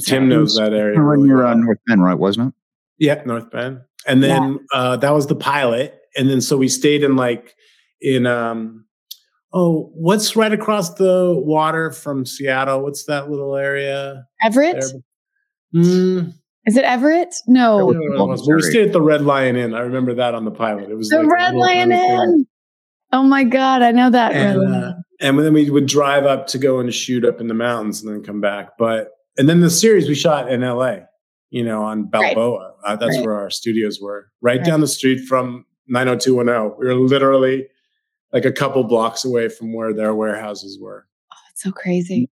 [0.04, 1.02] Tim knows that area.
[1.02, 2.18] When you're uh, North Bend, right?
[2.18, 2.54] Wasn't it?
[2.98, 3.80] Yeah, North Bend.
[4.06, 4.78] And then yeah.
[4.78, 5.98] uh, that was the pilot.
[6.16, 7.54] And then so we stayed in like
[8.00, 8.84] in um
[9.52, 12.82] oh, what's right across the water from Seattle?
[12.82, 14.24] What's that little area?
[14.44, 14.84] Everett.
[15.74, 16.34] Mm.
[16.66, 17.34] Is it Everett?
[17.46, 17.86] No.
[17.86, 19.74] We stayed at the Red Lion Inn.
[19.74, 20.90] I remember that on the pilot.
[20.90, 22.46] It was the like Red Lion Inn.
[23.12, 24.32] Oh my god, I know that.
[24.32, 27.54] And, uh, and then we would drive up to go and shoot up in the
[27.54, 28.78] mountains and then come back.
[28.78, 31.06] But and then the series we shot in L.A
[31.50, 32.74] you know, on Balboa.
[32.82, 32.92] Right.
[32.92, 33.26] Uh, that's right.
[33.26, 36.78] where our studios were, right, right, down the street from 90210.
[36.78, 37.66] We were literally
[38.32, 41.06] like a couple blocks away from where their warehouses were.
[41.32, 42.30] Oh, that's so crazy.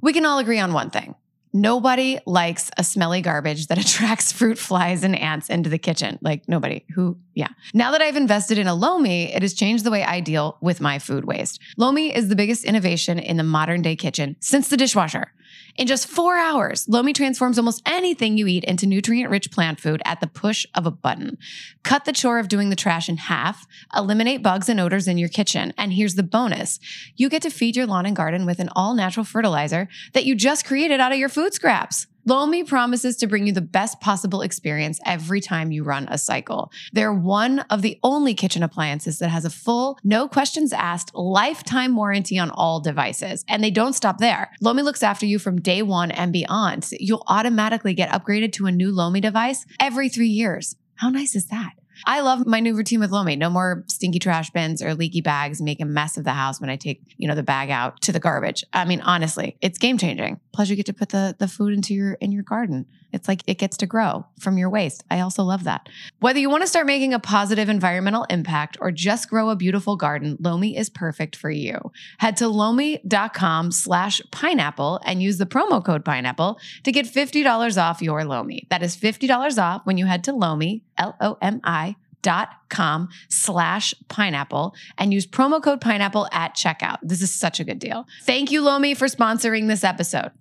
[0.00, 1.14] We can all agree on one thing.
[1.52, 6.18] Nobody likes a smelly garbage that attracts fruit flies and ants into the kitchen.
[6.20, 7.50] Like nobody who, yeah.
[7.72, 10.80] Now that I've invested in a Lomi, it has changed the way I deal with
[10.80, 11.60] my food waste.
[11.76, 15.32] Lomi is the biggest innovation in the modern day kitchen since the dishwasher.
[15.76, 20.02] In just four hours, Lomi transforms almost anything you eat into nutrient rich plant food
[20.04, 21.38] at the push of a button.
[21.84, 25.28] Cut the chore of doing the trash in half, eliminate bugs and odors in your
[25.28, 25.72] kitchen.
[25.78, 26.80] And here's the bonus
[27.14, 30.34] you get to feed your lawn and garden with an all natural fertilizer that you
[30.34, 32.08] just created out of your food scraps.
[32.28, 36.70] Lomi promises to bring you the best possible experience every time you run a cycle.
[36.92, 41.96] They're one of the only kitchen appliances that has a full, no questions asked, lifetime
[41.96, 43.46] warranty on all devices.
[43.48, 44.50] And they don't stop there.
[44.60, 46.90] Lomi looks after you from day one and beyond.
[47.00, 50.76] You'll automatically get upgraded to a new Lomi device every three years.
[50.96, 51.72] How nice is that?
[52.06, 53.36] I love my new routine with Lomi.
[53.36, 56.70] No more stinky trash bins or leaky bags make a mess of the house when
[56.70, 58.64] I take, you know, the bag out to the garbage.
[58.72, 60.40] I mean, honestly, it's game changing.
[60.52, 62.86] Plus you get to put the the food into your in your garden.
[63.12, 65.04] It's like it gets to grow from your waste.
[65.10, 65.88] I also love that.
[66.20, 69.96] Whether you want to start making a positive environmental impact or just grow a beautiful
[69.96, 71.92] garden, Lomi is perfect for you.
[72.18, 78.02] Head to lomi.com slash pineapple and use the promo code pineapple to get $50 off
[78.02, 78.66] your Lomi.
[78.70, 81.87] That is $50 off when you head to Lomi, L-O-M-I
[82.22, 86.98] dot com slash pineapple and use promo code pineapple at checkout.
[87.02, 88.06] This is such a good deal.
[88.24, 90.32] Thank you, Lomi, for sponsoring this episode.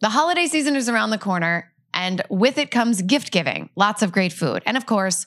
[0.00, 4.12] The holiday season is around the corner, and with it comes gift giving, lots of
[4.12, 5.26] great food, and of course,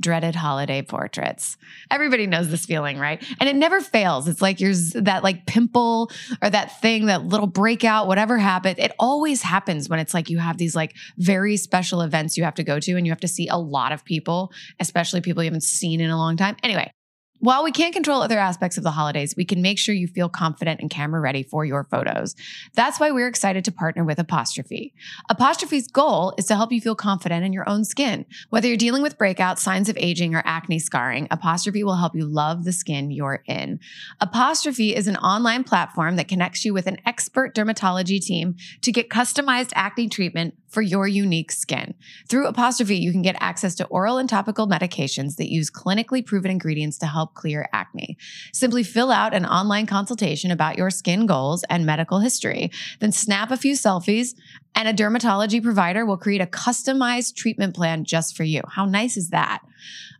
[0.00, 1.56] dreaded holiday portraits.
[1.90, 3.22] Everybody knows this feeling, right?
[3.38, 4.28] And it never fails.
[4.28, 6.10] It's like you're that like pimple
[6.42, 8.78] or that thing, that little breakout, whatever happened.
[8.78, 12.54] It always happens when it's like you have these like very special events you have
[12.54, 15.48] to go to and you have to see a lot of people, especially people you
[15.48, 16.56] haven't seen in a long time.
[16.62, 16.92] Anyway,
[17.40, 20.28] while we can't control other aspects of the holidays, we can make sure you feel
[20.28, 22.36] confident and camera ready for your photos.
[22.74, 24.94] That's why we're excited to partner with Apostrophe.
[25.28, 28.26] Apostrophe's goal is to help you feel confident in your own skin.
[28.50, 32.26] Whether you're dealing with breakouts, signs of aging, or acne scarring, Apostrophe will help you
[32.26, 33.80] love the skin you're in.
[34.20, 39.08] Apostrophe is an online platform that connects you with an expert dermatology team to get
[39.08, 41.94] customized acne treatment for your unique skin.
[42.28, 46.50] Through Apostrophe, you can get access to oral and topical medications that use clinically proven
[46.50, 48.16] ingredients to help clear acne.
[48.52, 52.70] Simply fill out an online consultation about your skin goals and medical history,
[53.00, 54.34] then snap a few selfies
[54.74, 58.62] and a dermatology provider will create a customized treatment plan just for you.
[58.68, 59.62] How nice is that?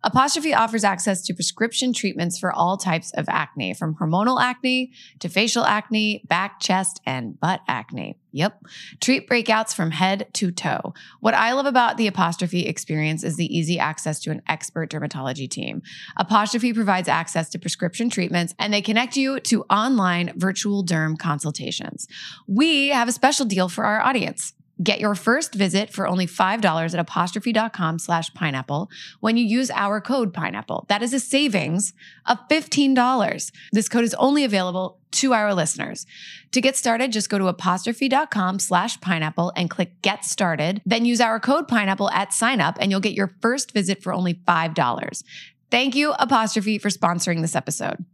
[0.02, 5.28] Apostrophe offers access to prescription treatments for all types of acne, from hormonal acne to
[5.28, 8.16] facial acne, back, chest, and butt acne.
[8.32, 8.64] Yep.
[9.00, 10.94] Treat breakouts from head to toe.
[11.18, 15.50] What I love about the Apostrophe experience is the easy access to an expert dermatology
[15.50, 15.82] team.
[16.16, 22.06] Apostrophe provides access to prescription treatments and they connect you to online virtual derm consultations.
[22.46, 24.39] We have a special deal for our audience.
[24.82, 28.88] Get your first visit for only $5 at apostrophe.com slash pineapple
[29.20, 30.86] when you use our code pineapple.
[30.88, 31.92] That is a savings
[32.26, 33.52] of $15.
[33.72, 36.06] This code is only available to our listeners.
[36.52, 40.80] To get started, just go to apostrophe.com slash pineapple and click get started.
[40.86, 44.14] Then use our code pineapple at sign up and you'll get your first visit for
[44.14, 45.22] only $5.
[45.70, 48.04] Thank you, Apostrophe, for sponsoring this episode.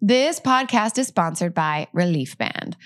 [0.00, 2.76] This podcast is sponsored by Relief Band.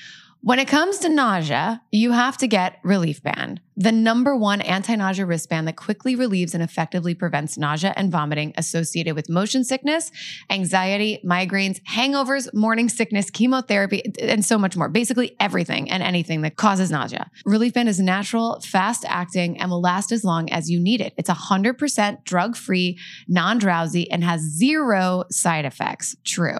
[0.40, 3.60] When it comes to nausea, you have to get Relief Band.
[3.76, 8.52] the number one anti nausea wristband that quickly relieves and effectively prevents nausea and vomiting
[8.56, 10.12] associated with motion sickness,
[10.48, 14.88] anxiety, migraines, hangovers, morning sickness, chemotherapy, and so much more.
[14.88, 17.30] Basically, everything and anything that causes nausea.
[17.44, 21.14] Relief Band is natural, fast acting, and will last as long as you need it.
[21.16, 26.16] It's 100% drug free, non drowsy, and has zero side effects.
[26.24, 26.58] True.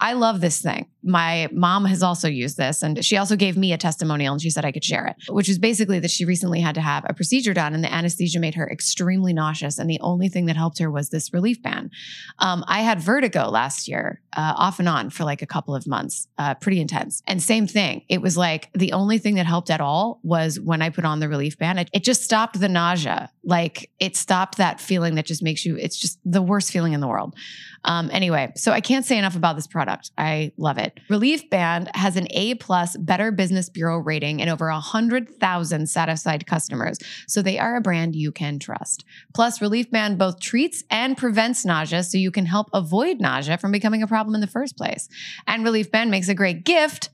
[0.00, 0.88] I love this thing.
[1.02, 4.50] My mom has also used this, and she also gave me a testimonial and she
[4.50, 7.14] said I could share it, which is basically that she recently had to have a
[7.14, 9.78] procedure done, and the anesthesia made her extremely nauseous.
[9.78, 11.90] And the only thing that helped her was this relief band.
[12.38, 15.86] Um, I had vertigo last year, uh, off and on for like a couple of
[15.86, 17.22] months, uh, pretty intense.
[17.26, 18.04] And same thing.
[18.08, 21.20] It was like the only thing that helped at all was when I put on
[21.20, 21.78] the relief band.
[21.80, 23.30] It, it just stopped the nausea.
[23.44, 27.00] Like it stopped that feeling that just makes you, it's just the worst feeling in
[27.00, 27.34] the world.
[27.84, 30.10] Um, anyway, so I can't say enough about this product.
[30.16, 30.91] I love it.
[31.08, 36.98] Relief Band has an A plus Better Business Bureau rating and over 100,000 satisfied customers.
[37.26, 39.04] So they are a brand you can trust.
[39.34, 43.72] Plus, Relief Band both treats and prevents nausea so you can help avoid nausea from
[43.72, 45.08] becoming a problem in the first place.
[45.46, 47.10] And Relief Band makes a great gift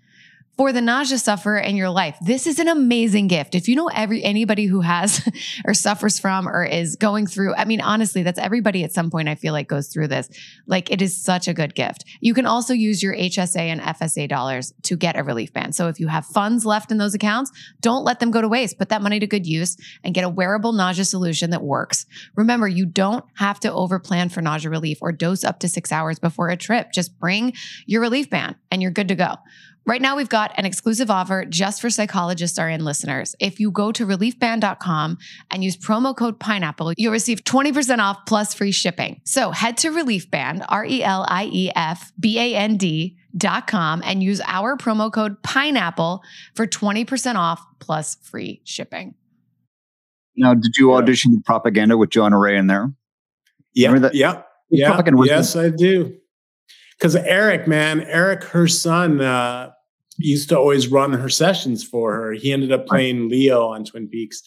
[0.58, 2.18] for the nausea sufferer in your life.
[2.20, 3.54] This is an amazing gift.
[3.54, 5.26] If you know every anybody who has
[5.64, 9.28] or suffers from or is going through, I mean, honestly, that's everybody at some point
[9.28, 10.28] I feel like goes through this.
[10.66, 12.04] Like it is such a good gift.
[12.20, 15.76] You can also use your HSA and FSA dollars to get a relief band.
[15.76, 18.78] So if you have funds left in those accounts, don't let them go to waste.
[18.78, 22.04] Put that money to good use and get a wearable nausea solution that works.
[22.34, 26.18] Remember, you don't have to overplan for nausea relief or dose up to six hours
[26.18, 26.90] before a trip.
[26.92, 27.52] Just bring
[27.86, 29.36] your relief band and you're good to go.
[29.88, 33.34] Right now, we've got an exclusive offer just for Psychologists Are In listeners.
[33.40, 35.16] If you go to reliefband.com
[35.50, 39.22] and use promo code pineapple, you'll receive 20% off plus free shipping.
[39.24, 43.66] So head to reliefband, R E L I E F B A N D dot
[43.66, 46.20] com and use our promo code pineapple
[46.54, 49.14] for 20% off plus free shipping.
[50.36, 52.92] Now, did you audition the propaganda with Johanna Ray in there?
[53.72, 53.98] Yeah.
[54.00, 54.14] That?
[54.14, 54.42] Yeah.
[54.68, 55.00] Yeah.
[55.24, 56.14] Yes, I do.
[56.98, 59.70] Because Eric, man, Eric, her son, uh,
[60.18, 62.32] used to always run her sessions for her.
[62.32, 64.42] He ended up playing Leo on Twin Peaks,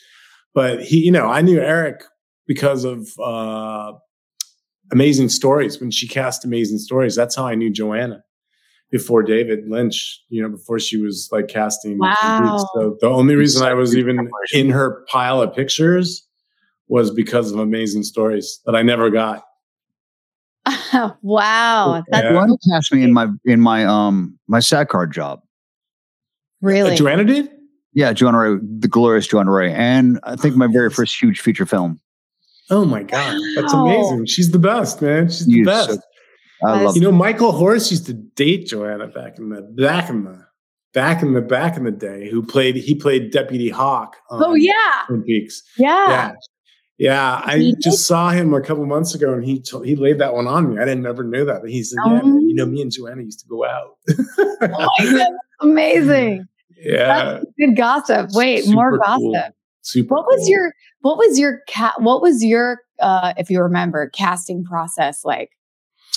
[0.54, 2.04] but he, you know, I knew Eric
[2.48, 3.94] because of uh,
[4.92, 7.16] Amazing Stories when she cast Amazing Stories.
[7.16, 8.24] That's how I knew Johanna
[8.92, 10.22] before David Lynch.
[10.30, 11.98] You know, before she was like casting.
[11.98, 12.66] Wow.
[12.76, 16.28] So the only reason I was even in her pile of pictures
[16.88, 19.46] was because of Amazing Stories that I never got.
[21.22, 22.04] wow.
[22.12, 22.48] That's yeah.
[22.70, 25.42] cast me in my in my um my SAG card job.
[26.62, 26.94] Really?
[26.94, 27.50] Uh, Johanna did?
[27.94, 29.74] Yeah, Johanna Ray, the glorious Johanna Ray.
[29.74, 32.00] And I think my very first huge feature film.
[32.70, 33.38] Oh my God.
[33.56, 34.28] That's amazing.
[34.28, 35.28] She's the best, man.
[35.28, 35.90] She's the best.
[35.90, 36.00] So,
[36.64, 40.24] I love You know, Michael Horse used to date Johanna back in the back in
[40.24, 40.46] the
[40.94, 45.04] back in the back in the day, who played he played Deputy Hawk Oh yeah.
[45.08, 45.64] Twin Peaks.
[45.78, 46.08] Yeah.
[46.08, 46.32] Yeah.
[47.02, 50.36] Yeah, I just saw him a couple months ago, and he told, he laid that
[50.36, 50.80] one on me.
[50.80, 51.68] I didn't never know that.
[51.68, 55.06] He said, "Yeah, man, you know, me and Johanna used to go out." oh my
[55.06, 55.28] God,
[55.62, 56.48] amazing!
[56.82, 57.42] Yeah.
[57.60, 58.30] Good gossip.
[58.34, 59.22] Wait, Super more gossip.
[59.22, 59.50] Cool.
[59.84, 64.10] Super what was your what was your cat what was your uh if you remember
[64.10, 65.50] casting process like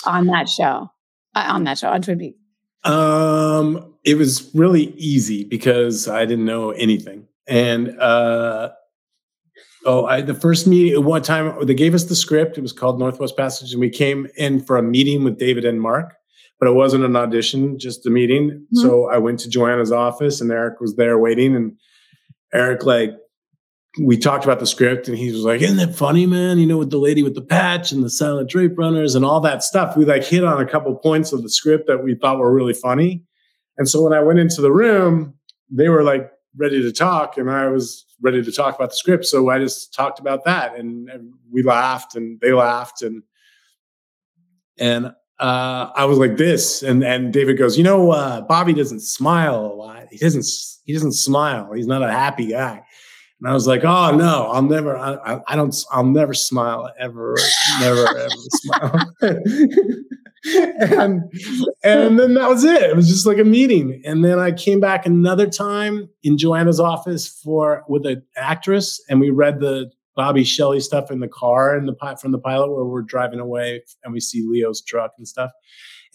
[0.05, 0.89] on that show?
[1.33, 2.37] Uh, on that show on Twin Peaks?
[2.83, 7.27] Um it was really easy because I didn't know anything.
[7.47, 8.71] And uh
[9.87, 12.57] Oh, I, the first meeting one time they gave us the script.
[12.57, 15.79] It was called Northwest Passage, and we came in for a meeting with David and
[15.79, 16.15] Mark
[16.65, 18.49] but it wasn't an audition, just a meeting.
[18.49, 18.79] Mm-hmm.
[18.79, 21.55] So I went to Johanna's office and Eric was there waiting.
[21.55, 21.73] And
[22.51, 23.11] Eric, like,
[24.01, 26.57] we talked about the script and he was like, Isn't that funny, man?
[26.57, 29.39] You know, with the lady with the patch and the silent drape runners and all
[29.41, 29.95] that stuff.
[29.95, 32.73] We like hit on a couple points of the script that we thought were really
[32.73, 33.23] funny.
[33.77, 35.35] And so when I went into the room,
[35.69, 39.25] they were like ready to talk and I was ready to talk about the script.
[39.25, 43.21] So I just talked about that and, and we laughed and they laughed and
[44.77, 49.01] and uh, I was like this, and and David goes, you know, uh, Bobby doesn't
[49.01, 50.07] smile a lot.
[50.11, 50.45] He doesn't
[50.85, 51.71] he doesn't smile.
[51.73, 52.83] He's not a happy guy.
[53.41, 57.35] And I was like, oh no, I'll never, I, I don't, I'll never smile ever,
[57.81, 59.13] never ever smile.
[60.81, 61.21] and
[61.83, 62.83] and then that was it.
[62.83, 64.01] It was just like a meeting.
[64.05, 69.19] And then I came back another time in Johanna's office for with an actress, and
[69.19, 72.85] we read the Bobby Shelley stuff in the car and the from the pilot where
[72.85, 75.51] we're driving away and we see Leo's truck and stuff.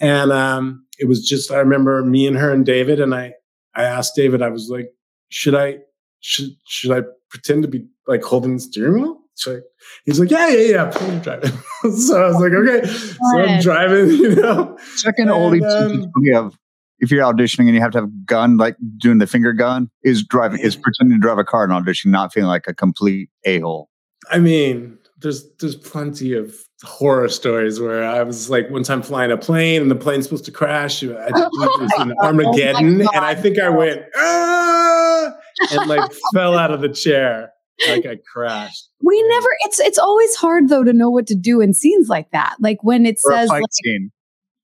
[0.01, 3.35] And um, it was just I remember me and her and David and I
[3.75, 4.91] I asked David I was like
[5.29, 5.79] should I
[6.21, 9.19] should should I pretend to be like holding the steering wheel?
[9.35, 9.61] So
[10.05, 11.51] he's like yeah yeah yeah I'm driving.
[11.97, 16.57] so I was like okay so I'm driving you know second oldie um, we have
[17.01, 19.91] if you're auditioning and you have to have a gun, like doing the finger gun,
[20.05, 23.31] is driving is pretending to drive a car in audition, not feeling like a complete
[23.45, 23.90] a hole.
[24.31, 29.31] I mean, there's there's plenty of horror stories where I was like one time flying
[29.31, 31.03] a plane and the plane's supposed to crash.
[31.03, 35.35] I was in oh Armageddon, oh and I think I went ah!
[35.73, 37.53] and like fell out of the chair
[37.89, 38.89] like I crashed.
[39.03, 39.49] We never.
[39.65, 42.57] It's it's always hard though to know what to do in scenes like that.
[42.61, 44.11] Like when it or says like, scene.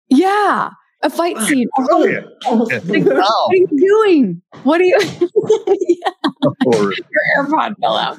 [0.08, 0.70] yeah,
[1.02, 1.68] a fight scene.
[1.78, 2.20] Oh, yeah.
[2.48, 4.42] like, What are you doing?
[4.62, 4.98] What are you?
[5.00, 6.30] yeah.
[6.64, 6.92] Your
[7.38, 8.18] AirPod fell out.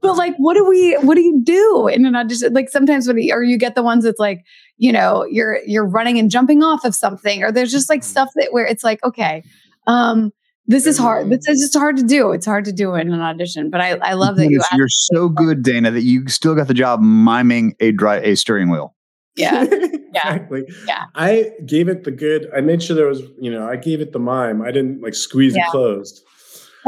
[0.00, 0.94] But like, what do we?
[0.96, 2.52] What do you do in an audition?
[2.52, 4.44] Like sometimes when you, or you get the ones that's like,
[4.76, 8.06] you know, you're you're running and jumping off of something, or there's just like mm-hmm.
[8.06, 9.42] stuff that where it's like, okay,
[9.86, 10.32] um,
[10.68, 11.30] this is hard.
[11.30, 12.32] This is just hard to do.
[12.32, 13.70] It's hard to do in an audition.
[13.70, 14.60] But I, I love that you.
[14.74, 18.70] You're so good, Dana, that you still got the job miming a dry a steering
[18.70, 18.94] wheel.
[19.36, 19.66] Yeah.
[20.10, 20.32] Yeah.
[20.32, 20.64] exactly.
[20.86, 21.04] Yeah.
[21.14, 22.48] I gave it the good.
[22.56, 24.62] I made sure there was, you know, I gave it the mime.
[24.62, 25.66] I didn't like squeeze yeah.
[25.66, 26.24] it closed.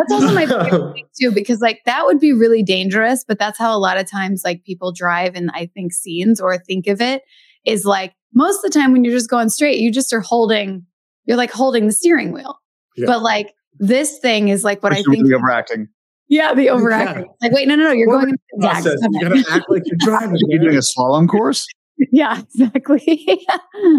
[0.00, 3.24] That's also my favorite thing too, because like that would be really dangerous.
[3.26, 6.56] But that's how a lot of times like people drive and I think scenes or
[6.58, 7.22] think of it
[7.64, 10.86] is like most of the time when you're just going straight, you just are holding,
[11.26, 12.58] you're like holding the steering wheel.
[12.96, 13.06] Yeah.
[13.06, 15.26] But like this thing is like what Which I think.
[15.26, 15.88] The overacting.
[16.28, 17.24] Yeah, the overacting.
[17.24, 17.48] Yeah.
[17.48, 18.36] Like, wait, no, no, no, you're what going.
[18.60, 19.00] Process.
[19.10, 20.36] You gotta act like you're driving.
[20.48, 21.66] you're doing a slalom course.
[22.12, 23.26] yeah, exactly.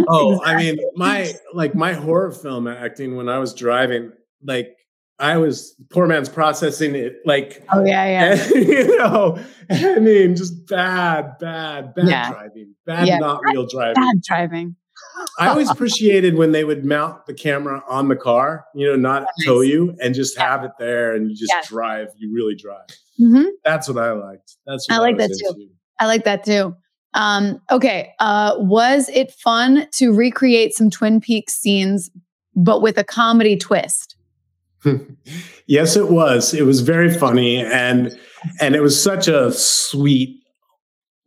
[0.08, 0.46] oh, exactly.
[0.46, 4.76] I mean, my like my horror film acting when I was driving, like
[5.22, 10.36] I was poor man's processing it like oh yeah yeah and, you know I mean
[10.36, 12.32] just bad bad bad yeah.
[12.32, 13.20] driving bad yeah.
[13.20, 14.76] not real driving bad driving
[15.40, 19.22] I always appreciated when they would mount the camera on the car you know not
[19.22, 19.46] nice.
[19.46, 20.50] tow you and just yeah.
[20.50, 22.88] have it there and you just drive you really drive
[23.20, 23.46] mm-hmm.
[23.64, 25.54] that's what I liked that's I like I that into.
[25.54, 25.70] too
[26.00, 26.76] I like that too
[27.14, 28.14] um, okay.
[28.20, 32.10] Uh, was it fun to recreate some Twin Peaks scenes,
[32.56, 34.16] but with a comedy twist?
[35.68, 36.54] Yes, it was.
[36.54, 38.18] It was very funny, and
[38.60, 40.42] and it was such a sweet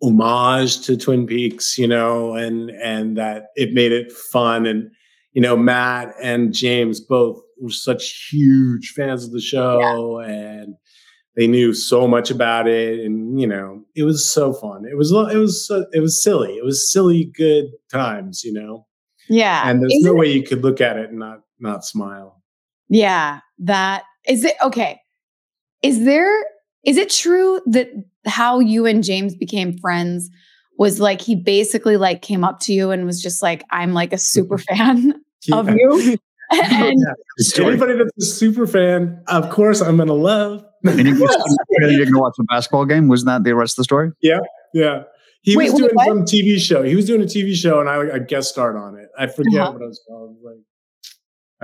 [0.02, 4.66] homage to Twin Peaks, you know, and and that it made it fun.
[4.66, 4.90] And
[5.32, 10.26] you know, Matt and James both were such huge fans of the show, yeah.
[10.26, 10.74] and
[11.36, 15.11] they knew so much about it and you know it was so fun it was
[15.11, 18.86] it was it was silly it was silly good times you know
[19.28, 22.42] yeah and there's Isn't no way you could look at it and not not smile
[22.89, 25.01] yeah that is it okay
[25.82, 26.45] is there
[26.85, 27.89] is it true that
[28.26, 30.30] how you and james became friends
[30.78, 34.12] was like he basically like came up to you and was just like i'm like
[34.12, 35.14] a super fan
[35.47, 35.57] yeah.
[35.57, 36.18] of you
[36.51, 37.66] and yeah.
[37.66, 42.18] anybody that's a super fan of course i'm gonna love and you you're going to
[42.18, 43.09] watch a basketball game.
[43.09, 44.11] Wasn't that the rest of the story?
[44.20, 44.41] Yeah,
[44.72, 45.05] yeah.
[45.43, 46.82] He wait, was doing wait, some TV show.
[46.82, 49.09] He was doing a TV show, and I, I guest starred on it.
[49.18, 49.72] I forget uh-huh.
[49.72, 50.37] what it was called.
[50.43, 50.57] Like,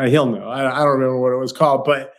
[0.00, 0.48] uh, he'll know.
[0.48, 2.14] I, I, don't remember what it was called, but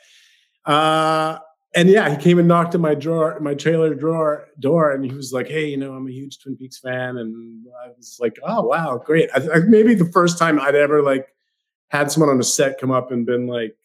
[0.65, 1.39] uh,
[1.73, 5.11] and yeah, he came and knocked at my drawer, my trailer drawer door, and he
[5.13, 8.37] was like, "Hey, you know, I'm a huge Twin Peaks fan," and I was like,
[8.43, 11.27] "Oh, wow, great!" I, I, maybe the first time I'd ever like
[11.89, 13.75] had someone on a set come up and been like,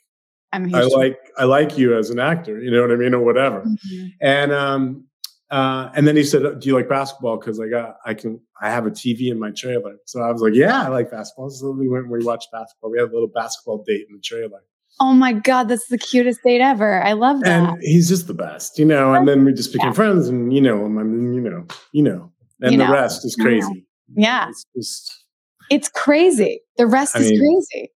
[0.52, 3.20] I'm I like I like you as an actor, you know what I mean, or
[3.20, 3.62] whatever.
[3.62, 4.06] Mm-hmm.
[4.20, 5.05] And um,
[5.50, 8.70] uh, and then he said, "Do you like basketball?" Because I got I can I
[8.70, 9.96] have a TV in my trailer.
[10.04, 12.90] So I was like, "Yeah, I like basketball." So we went and we watched basketball.
[12.90, 14.60] We had a little basketball date in the trailer.
[14.98, 17.02] Oh my god, that's the cutest date ever!
[17.02, 17.74] I love that.
[17.74, 19.14] And he's just the best, you know.
[19.14, 19.94] And then we just became yeah.
[19.94, 22.32] friends, and you know, I mean, you know, you know,
[22.62, 23.86] and you the rest is crazy.
[24.16, 25.24] Yeah, it's just
[25.70, 26.60] it's crazy.
[26.76, 27.92] The rest I is mean, crazy.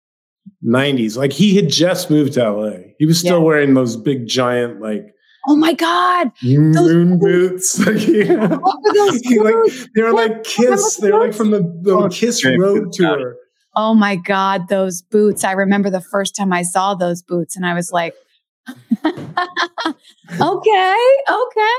[0.64, 1.16] 90s.
[1.16, 2.78] Like he had just moved to LA.
[2.98, 3.44] He was still yeah.
[3.44, 5.14] wearing those big giant like
[5.50, 6.30] Oh my God.
[6.42, 7.78] Moon boots.
[7.86, 10.96] like, they were like Kiss.
[10.96, 13.34] They were like from the, the oh, Kiss Road Tour.
[13.74, 15.44] Oh my God, those boots.
[15.44, 18.14] I remember the first time I saw those boots and I was like,
[19.06, 19.16] okay,
[20.38, 21.76] okay,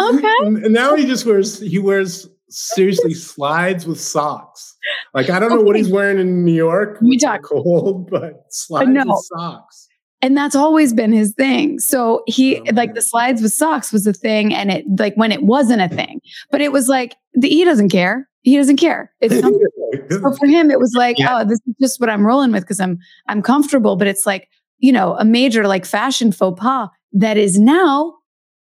[0.00, 0.36] okay.
[0.40, 4.76] And now he just wears, he wears seriously slides with socks.
[5.14, 6.98] Like I don't know what he's wearing in New York.
[7.00, 9.04] We talk cold, but slides no.
[9.06, 9.88] with socks.
[10.22, 11.80] And that's always been his thing.
[11.80, 15.32] So he oh, like the slides with socks was a thing, and it like when
[15.32, 16.20] it wasn't a thing,
[16.50, 18.28] but it was like the he doesn't care.
[18.42, 19.12] He doesn't care.
[19.20, 21.40] It's so for him, it was like, yeah.
[21.40, 23.96] oh, this is just what I'm rolling with because I'm I'm comfortable.
[23.96, 24.48] But it's like
[24.78, 28.14] you know a major like fashion faux pas that is now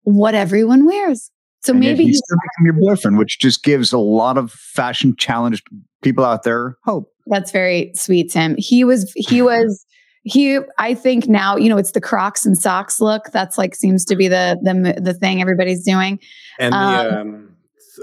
[0.03, 1.31] what everyone wears.
[1.61, 5.17] So and maybe he's still become your boyfriend, which just gives a lot of fashion
[5.17, 5.67] challenged
[6.03, 7.13] people out there hope.
[7.27, 8.55] That's very sweet, Tim.
[8.59, 9.85] He was he was
[10.23, 13.27] he I think now, you know, it's the Crocs and socks look.
[13.33, 16.19] That's like seems to be the the the thing everybody's doing.
[16.59, 17.57] And um, the um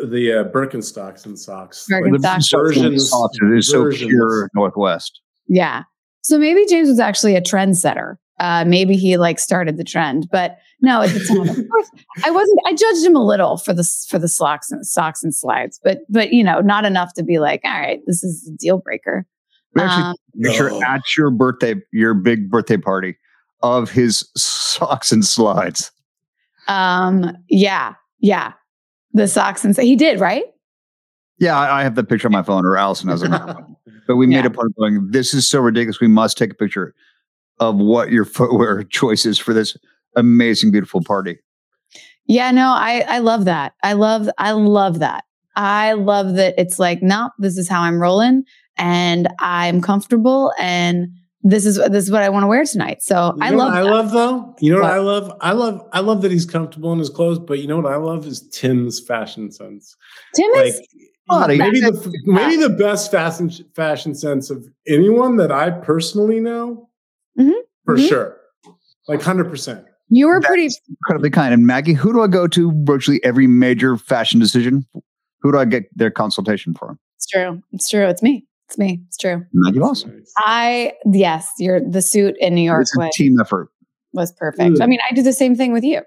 [0.09, 1.87] the uh, Birkenstocks and socks.
[1.89, 2.53] Birkenstocks.
[2.53, 5.21] Like versions, socks is so pure Northwest.
[5.47, 5.83] Yeah.
[6.21, 8.15] So maybe James was actually a trendsetter.
[8.39, 11.91] Uh, maybe he like started the trend, but no, at the time, of course,
[12.25, 12.59] I wasn't.
[12.65, 15.99] I judged him a little for the for the socks and socks and slides, but
[16.09, 19.25] but you know, not enough to be like, all right, this is a deal breaker.
[19.75, 20.81] We actually um, picture no.
[20.81, 23.17] at your birthday, your big birthday party,
[23.61, 25.91] of his socks and slides.
[26.67, 27.31] Um.
[27.49, 27.93] Yeah.
[28.19, 28.53] Yeah.
[29.13, 30.45] The socks and he did right.
[31.37, 33.29] Yeah, I, I have the picture on my phone, or Allison has it.
[34.07, 34.37] but we yeah.
[34.37, 35.11] made a point of going.
[35.11, 35.99] This is so ridiculous.
[35.99, 36.95] We must take a picture
[37.59, 39.77] of what your footwear choice is for this
[40.15, 41.37] amazing, beautiful party.
[42.27, 43.73] Yeah, no, I I love that.
[43.83, 45.25] I love I love that.
[45.55, 48.43] I love that it's like, no, this is how I'm rolling
[48.77, 51.09] and I'm comfortable and
[51.43, 53.03] this is this is what I want to wear tonight.
[53.03, 54.55] So you I love I love though.
[54.59, 55.37] You know what, what I love?
[55.41, 57.97] I love I love that he's comfortable in his clothes, but you know what I
[57.97, 59.95] love is Tim's fashion sense.
[60.35, 60.81] Tim like, is
[61.29, 66.89] maybe the maybe the best fashion fashion sense of anyone that I personally know.
[67.39, 67.51] Mm-hmm.
[67.85, 68.07] For mm-hmm.
[68.07, 68.37] sure.
[69.07, 69.85] Like 100%.
[70.09, 71.53] You were pretty incredibly kind.
[71.53, 74.85] And Maggie, who do I go to virtually every major fashion decision?
[75.41, 76.97] Who do I get their consultation for?
[77.17, 77.61] It's true.
[77.71, 78.07] It's true.
[78.07, 78.47] It's me.
[78.67, 79.01] It's me.
[79.07, 79.45] It's true.
[79.53, 80.23] Maggie Lawson.
[80.37, 82.81] I yes, you're the suit in New York.
[82.81, 83.69] It's a team effort.
[84.13, 84.81] Was perfect.
[84.81, 86.01] I mean, I do the same thing with you.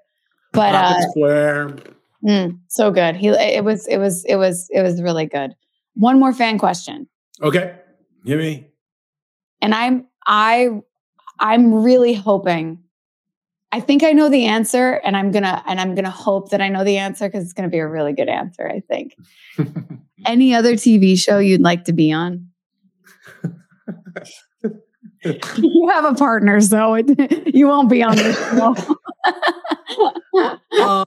[0.52, 1.76] But uh, square.
[2.24, 3.16] Mm, so good.
[3.16, 5.54] He it was it was it was it was really good.
[5.94, 7.08] One more fan question.
[7.42, 7.76] Okay.
[8.24, 8.68] Hit me.
[9.60, 10.70] And I'm I
[11.38, 12.78] I'm really hoping
[13.70, 16.50] I think I know the answer and I'm going to and I'm going to hope
[16.50, 18.80] that I know the answer cuz it's going to be a really good answer, I
[18.80, 19.16] think.
[20.26, 22.48] Any other TV show you'd like to be on?
[25.24, 28.74] you have a partner, so it, you won't be on this show.
[30.80, 31.04] uh,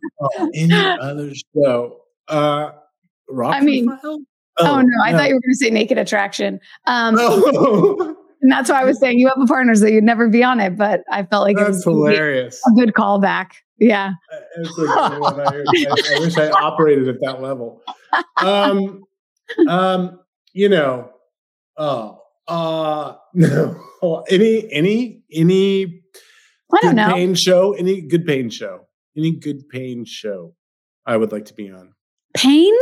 [0.54, 2.02] any other show?
[2.28, 2.72] Uh,
[3.30, 4.24] Rock I mean, oh,
[4.60, 6.60] oh, no, I thought you were going to say Naked Attraction.
[6.86, 8.18] Um, oh.
[8.42, 10.60] And that's why I was saying you have a partner, so you'd never be on
[10.60, 10.76] it.
[10.76, 12.60] But I felt like that's it was hilarious.
[12.68, 13.52] A good callback.
[13.78, 14.14] Yeah.
[14.58, 17.82] Like, I, I, I, wish I operated at that level.
[18.38, 19.04] Um,
[19.68, 20.20] um,
[20.54, 21.12] you know,
[21.78, 26.02] oh, uh, no, any, any, any.
[26.74, 27.12] I don't know.
[27.12, 30.56] Pain show, any good pain show, any good pain show.
[31.06, 31.94] I would like to be on.
[32.34, 32.74] Pain.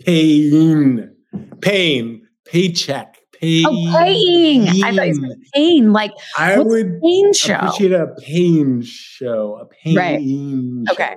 [0.00, 1.14] Pain.
[1.60, 2.26] Pain.
[2.44, 3.66] Paycheck pain.
[3.66, 4.68] Oh, paying.
[4.84, 5.92] I thought you said pain.
[5.92, 7.54] Like I would pain show.
[7.56, 9.58] appreciate a pain show.
[9.60, 9.96] A pain.
[9.96, 10.20] Right.
[10.22, 10.92] Show.
[10.92, 11.16] Okay.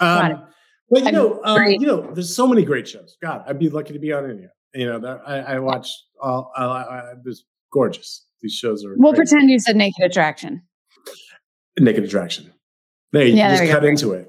[0.00, 0.46] Um,
[0.90, 3.16] but you know, um, you know, there's so many great shows.
[3.22, 4.46] God, I'd be lucky to be on any.
[4.74, 5.88] You know, that I, I watch
[6.20, 6.52] all.
[6.56, 8.26] I, I, there's gorgeous.
[8.42, 8.94] These shows are.
[8.96, 9.28] We'll great.
[9.28, 10.62] pretend you said Naked Attraction.
[11.78, 12.52] Naked Attraction.
[13.12, 14.28] There, you yeah, just cut into it.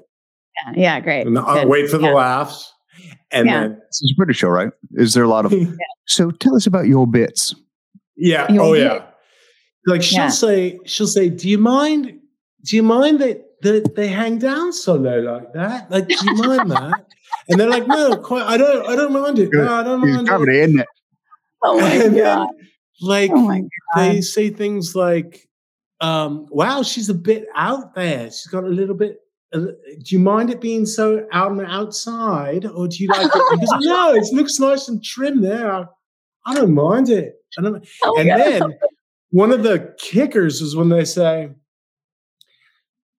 [0.66, 1.26] Yeah, yeah, great.
[1.26, 2.14] And I'll wait for the yeah.
[2.14, 2.72] laughs.
[3.32, 3.60] And yeah.
[3.60, 4.70] then it's a British show, right?
[4.92, 5.66] Is there a lot of yeah.
[6.06, 7.54] so tell us about your bits.
[8.16, 8.50] Yeah.
[8.52, 8.84] Your oh bit.
[8.84, 9.04] yeah.
[9.86, 10.28] Like she'll yeah.
[10.28, 12.20] say, she'll say, Do you mind?
[12.64, 15.90] Do you mind that that they hang down so low like that?
[15.90, 17.06] Like, do you mind that?
[17.48, 19.50] And they're like, No, quite I don't I don't mind it.
[19.52, 20.54] No, I don't mind it.
[20.54, 20.86] isn't it?
[21.62, 22.48] Oh my and god.
[22.48, 22.68] Then,
[23.02, 23.68] like oh my god.
[23.96, 25.48] they say things like,
[26.00, 28.26] um, wow, she's a bit out there.
[28.26, 29.18] She's got a little bit
[29.52, 29.74] do
[30.06, 33.60] you mind it being so out on the outside, or do you like it?
[33.60, 35.88] Because no, it looks nice and trim there.
[36.46, 37.34] I don't mind it.
[37.58, 38.78] I don't, oh, and then
[39.30, 41.50] one of the kickers is when they say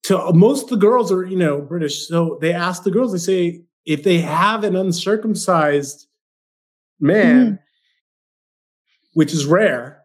[0.03, 3.11] to most of the girls are you know British, so they ask the girls.
[3.11, 6.07] They say if they have an uncircumcised
[6.99, 7.59] man, mm.
[9.13, 10.03] which is rare,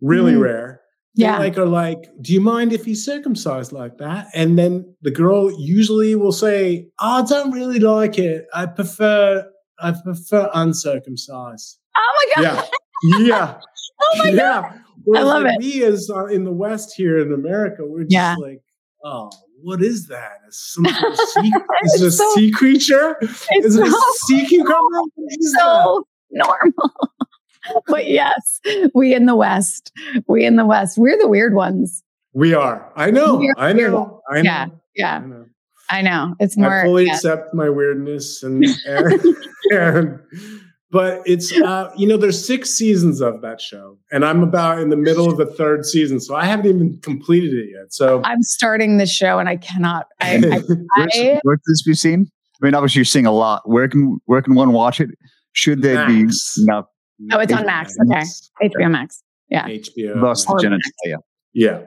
[0.00, 0.42] really mm.
[0.42, 0.81] rare
[1.14, 1.38] yeah.
[1.38, 4.28] like are like, do you mind if he's circumcised like that?
[4.34, 8.46] And then the girl usually will say, oh, I don't really like it.
[8.54, 9.48] I prefer
[9.78, 11.78] I prefer uncircumcised.
[11.96, 12.68] Oh my god.
[13.02, 13.18] Yeah.
[13.18, 13.60] Yeah.
[14.02, 14.62] oh my yeah.
[14.62, 14.80] god.
[15.04, 15.58] Whereas I love like it.
[15.58, 18.36] We as uh, in the West here in America, we're just yeah.
[18.36, 18.62] like,
[19.04, 20.38] oh, what is that?
[20.48, 21.52] Is some sea,
[21.84, 23.16] is it a so, sea creature?
[23.22, 25.00] Is it so, a sea cucumber?
[25.58, 26.72] so normal.
[27.86, 28.60] but yes,
[28.94, 29.92] we in the West,
[30.26, 32.02] we in the West, we're the weird ones.
[32.34, 32.90] We are.
[32.96, 33.42] I know.
[33.56, 34.22] I know.
[34.30, 34.42] I know.
[34.42, 34.66] Yeah.
[34.94, 35.16] Yeah.
[35.16, 35.44] I know.
[35.90, 36.34] I know.
[36.40, 36.80] It's more.
[36.80, 37.14] I fully yeah.
[37.14, 39.20] accept my weirdness and, and,
[39.70, 40.20] and
[40.92, 44.90] but it's uh, you know there's six seasons of that show and i'm about in
[44.90, 48.42] the middle of the third season so i haven't even completed it yet so i'm
[48.42, 50.62] starting the show and i cannot I, I,
[51.02, 52.30] I, where can this be seen
[52.62, 55.10] i mean obviously you're seeing a lot where can where can one watch it
[55.52, 56.86] should they be now
[57.30, 57.96] Oh, it's on Max.
[58.00, 58.68] Okay.
[58.68, 59.22] HBO Max.
[59.48, 59.68] Yeah.
[59.68, 60.20] HBO.
[60.20, 61.18] Lost the genitalia.
[61.52, 61.82] Yeah.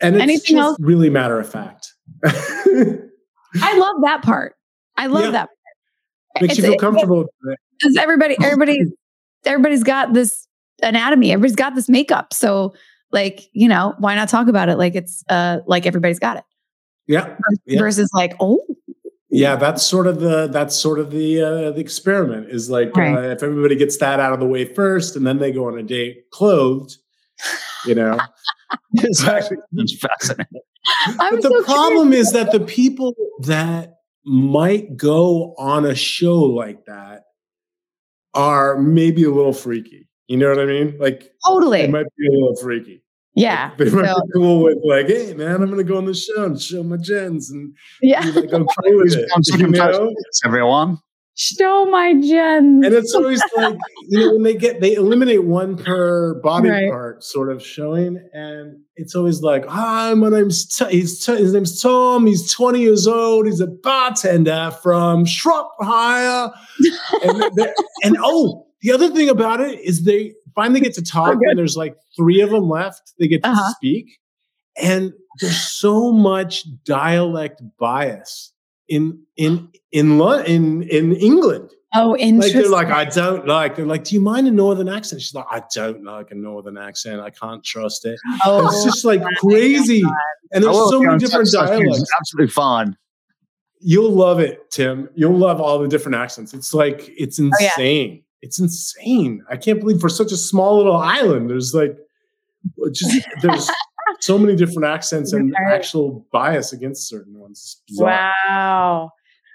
[0.00, 0.76] And it's Anything just else?
[0.80, 1.92] really matter of fact.
[2.24, 4.54] I love that part.
[4.96, 5.30] I love yeah.
[5.30, 6.42] that part.
[6.42, 7.26] Makes it's, you feel comfortable.
[7.78, 8.80] Because everybody, everybody,
[9.44, 10.46] everybody's got this
[10.82, 11.32] anatomy.
[11.32, 12.32] Everybody's got this makeup.
[12.32, 12.74] So
[13.10, 16.44] like, you know, why not talk about it like it's uh like everybody's got it?
[17.06, 17.34] Yeah.
[17.66, 17.78] yeah.
[17.78, 18.60] Versus like, oh,
[19.30, 23.14] yeah, that's sort of the that's sort of the uh, the experiment is like right.
[23.14, 25.78] uh, if everybody gets that out of the way first, and then they go on
[25.78, 26.96] a date clothed,
[27.84, 28.18] you know.
[28.94, 30.60] it's actually it's fascinating.
[31.18, 32.28] but the so problem curious.
[32.28, 37.24] is that the people that might go on a show like that
[38.34, 40.08] are maybe a little freaky.
[40.26, 40.96] You know what I mean?
[40.98, 43.02] Like totally, it might be a little freaky.
[43.38, 43.70] Yeah.
[43.70, 46.44] Like, they might so, cool with like, hey man, I'm gonna go on the show
[46.44, 49.28] and show my gens and yeah, like, go play with it.
[49.58, 50.14] You know?
[50.44, 50.98] Everyone.
[51.40, 52.84] Show my gens.
[52.84, 53.76] And it's always like,
[54.08, 56.90] you know, when they get they eliminate one per body right.
[56.90, 61.52] part sort of showing, and it's always like, hi, my name's T- he's T- his
[61.52, 66.50] name's Tom, he's 20 years old, he's a bartender from Shropshire.
[67.22, 67.44] and,
[68.02, 71.76] and oh, the other thing about it is they finally get to talk, and there's
[71.76, 73.12] like three of them left.
[73.18, 73.72] They get to uh-huh.
[73.74, 74.18] speak,
[74.80, 78.52] and there's so much dialect bias
[78.88, 81.70] in in in in in England.
[81.94, 82.38] Oh, interesting.
[82.38, 83.76] Like they're like, I don't like.
[83.76, 85.22] They're like, do you mind a northern accent?
[85.22, 87.20] She's like, I don't like a northern accent.
[87.20, 88.20] I can't trust it.
[88.44, 90.02] Oh, it's just like crazy.
[90.52, 92.04] And there's so many different dialects.
[92.18, 92.96] Absolutely fun.
[93.80, 95.08] You'll love it, Tim.
[95.14, 96.52] You'll love all the different accents.
[96.52, 97.52] It's like it's insane.
[97.70, 99.42] Oh, yeah it's insane.
[99.50, 101.96] I can't believe for such a small little island, there's like
[102.92, 103.70] just there's
[104.20, 107.80] so many different accents and actual bias against certain ones.
[107.92, 109.10] Wow.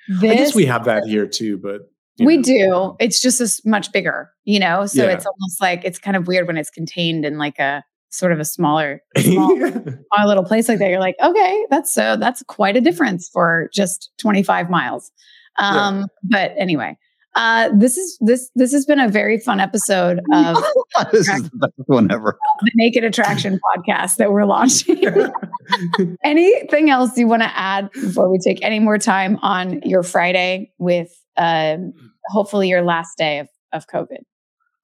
[0.07, 2.43] This, I guess we have that here too, but we know.
[2.43, 2.95] do.
[2.99, 4.85] It's just as much bigger, you know.
[4.85, 5.11] So yeah.
[5.11, 8.39] it's almost like it's kind of weird when it's contained in like a sort of
[8.39, 10.89] a smaller, small, small little place like that.
[10.89, 15.11] You're like, okay, that's so that's quite a difference for just 25 miles.
[15.57, 16.05] Um, yeah.
[16.23, 16.97] But anyway,
[17.35, 20.57] uh, this is this this has been a very fun episode of
[21.11, 22.37] this is the best one ever.
[22.61, 25.03] The Naked Attraction podcast that we're launching.
[26.23, 30.71] Anything else you want to add before we take any more time on your Friday
[30.77, 31.93] with um,
[32.27, 34.19] hopefully your last day of, of COVID?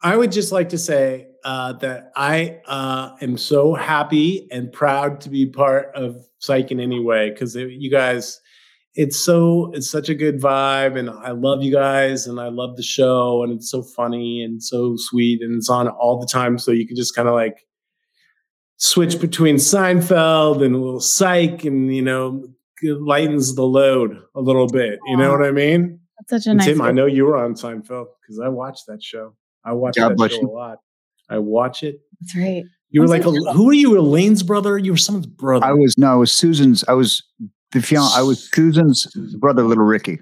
[0.02, 5.22] I would just like to say uh, that I uh, am so happy and proud
[5.22, 8.40] to be part of Psych in any way because you guys
[9.00, 12.76] it's so it's such a good vibe and i love you guys and i love
[12.76, 16.58] the show and it's so funny and so sweet and it's on all the time
[16.58, 17.66] so you can just kind of like
[18.76, 22.44] switch between seinfeld and a little psych and you know
[22.84, 26.58] lightens the load a little bit you know what i mean that's such a and
[26.58, 29.34] nice tim i know you were on seinfeld because i watched that show
[29.64, 30.50] i watched God that show you.
[30.50, 30.80] a lot
[31.30, 34.00] i watch it that's right you were like, a, who are you?
[34.00, 34.76] Elaine's brother?
[34.76, 35.64] You were someone's brother.
[35.64, 36.84] I was no, I was Susan's.
[36.88, 37.22] I was
[37.72, 40.20] the fiance, I was Susan's brother, Little Ricky.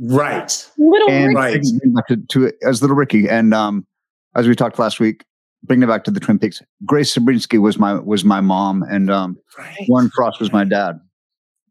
[0.00, 0.70] Right.
[0.78, 1.60] Little and Ricky.
[1.94, 2.04] Right.
[2.08, 3.28] To, to, as Little Ricky.
[3.28, 3.86] And um,
[4.34, 5.24] as we talked last week,
[5.64, 9.10] bringing it back to the Twin Peaks, Grace Zabriskie was my was my mom, and
[9.10, 9.76] um, right.
[9.88, 11.00] Warren Frost was my dad.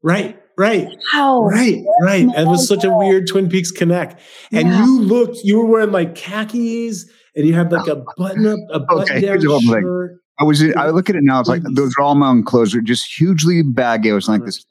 [0.03, 0.39] Right.
[0.57, 0.89] Right.
[1.13, 1.43] Wow.
[1.43, 1.83] Right.
[2.01, 2.25] Right.
[2.35, 4.19] It was such a weird Twin Peaks connect.
[4.51, 4.83] And yeah.
[4.83, 7.05] you looked, you were wearing like khakis
[7.35, 10.19] and you had like a button up, a button okay, down shirt.
[10.39, 11.39] I was, I look at it now.
[11.39, 12.73] It's like those are all my own clothes.
[12.75, 14.09] Are just hugely baggy.
[14.09, 14.65] I was like this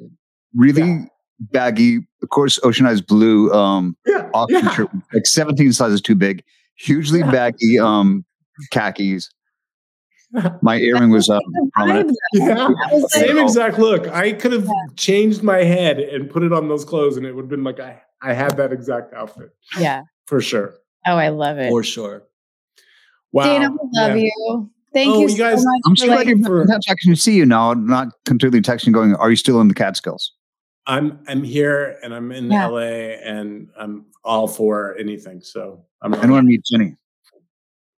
[0.55, 1.05] really yeah.
[1.53, 4.29] baggy, of course, Ocean oceanized blue um yeah.
[4.49, 4.71] yeah.
[4.73, 6.45] shirt, like 17 sizes too big,
[6.77, 7.31] hugely yeah.
[7.31, 8.25] baggy um
[8.71, 9.31] khakis.
[10.63, 11.43] My earring was up.
[11.75, 12.17] prominent.
[12.33, 12.69] Yeah,
[13.09, 14.09] same exact look.
[14.09, 17.43] I could have changed my head and put it on those clothes, and it would
[17.43, 19.51] have been like I I had that exact outfit.
[19.79, 20.75] Yeah, for sure.
[21.07, 21.71] Oh, I love it.
[21.71, 22.25] For sure.
[23.33, 24.71] Wow, Dana, we love you.
[24.97, 25.81] Thank oh, you, you guys, so much.
[25.85, 29.37] I'm still like, for texting to see you now, not completely texting, going, "Are you
[29.37, 30.33] still in the Catskills?"
[30.87, 32.67] I'm I'm here and I'm in yeah.
[32.67, 35.43] LA and I'm all for anything.
[35.43, 36.97] So I'm I want to meet Jenny.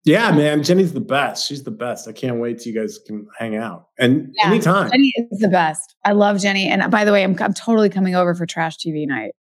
[0.06, 0.64] Yeah, man.
[0.64, 1.48] Jenny's the best.
[1.48, 2.08] She's the best.
[2.08, 3.90] I can't wait till you guys can hang out.
[4.00, 4.90] And yeah, anytime.
[4.90, 5.96] Jenny is the best.
[6.04, 6.68] I love Jenny.
[6.68, 9.34] And uh, by the way, I'm I'm totally coming over for trash TV night.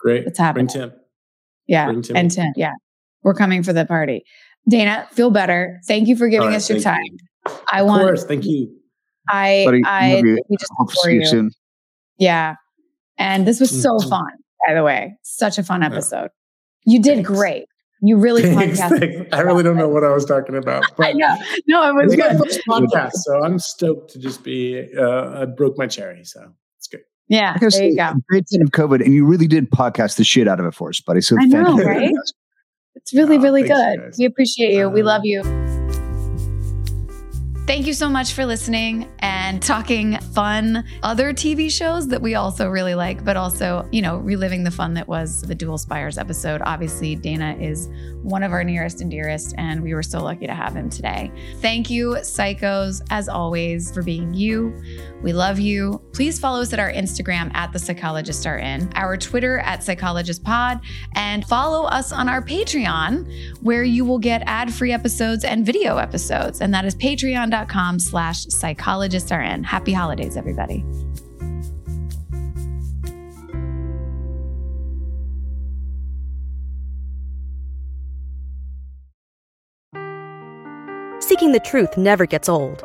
[0.00, 0.26] Great.
[0.26, 0.66] It's happening.
[0.66, 1.00] Bring Tim.
[1.68, 1.84] Yeah.
[1.86, 2.16] Bring Tim.
[2.16, 2.52] And Tim.
[2.56, 2.72] Yeah.
[3.22, 4.24] We're coming for the party.
[4.68, 5.80] Dana, feel better.
[5.86, 7.02] Thank you for giving right, us your time.
[7.04, 7.52] You.
[7.70, 8.74] I of want course, thank you.
[9.28, 11.50] I Buddy, I we just hope to see you soon.
[12.18, 12.56] Yeah.
[13.18, 14.08] And this was so mm-hmm.
[14.08, 14.30] fun,
[14.66, 15.16] by the way.
[15.22, 16.30] Such a fun episode.
[16.84, 17.30] You did thanks.
[17.30, 17.66] great.
[18.02, 19.32] You really thanks, thanks.
[19.32, 20.84] I really don't know what I was talking about.
[20.96, 21.36] But I know.
[21.66, 22.36] No, it was good.
[22.38, 24.86] First podcast, so I'm stoked to just be.
[24.94, 27.00] Uh, I broke my cherry, so it's good.
[27.28, 28.12] Yeah, there you go.
[28.28, 30.90] Great thing of COVID, and you really did podcast the shit out of it for
[30.90, 31.22] us, buddy.
[31.22, 32.12] So I know, right?
[32.96, 34.14] It's really, oh, really good.
[34.18, 34.86] We appreciate you.
[34.86, 35.42] Uh, we love you.
[37.66, 42.68] Thank you so much for listening and talking fun other TV shows that we also
[42.68, 46.60] really like, but also, you know, reliving the fun that was the Dual Spires episode.
[46.62, 47.88] Obviously, Dana is
[48.22, 51.32] one of our nearest and dearest, and we were so lucky to have him today.
[51.60, 54.78] Thank you, psychos, as always, for being you.
[55.24, 56.02] We love you.
[56.12, 60.44] Please follow us at our Instagram at the psychologists are in, our Twitter at psychologist
[60.44, 60.80] pod,
[61.14, 66.60] and follow us on our Patreon, where you will get ad-free episodes and video episodes.
[66.60, 69.64] And that is patreon.com slash psychologists are in.
[69.64, 70.84] Happy holidays, everybody.
[81.20, 82.84] Seeking the truth never gets old.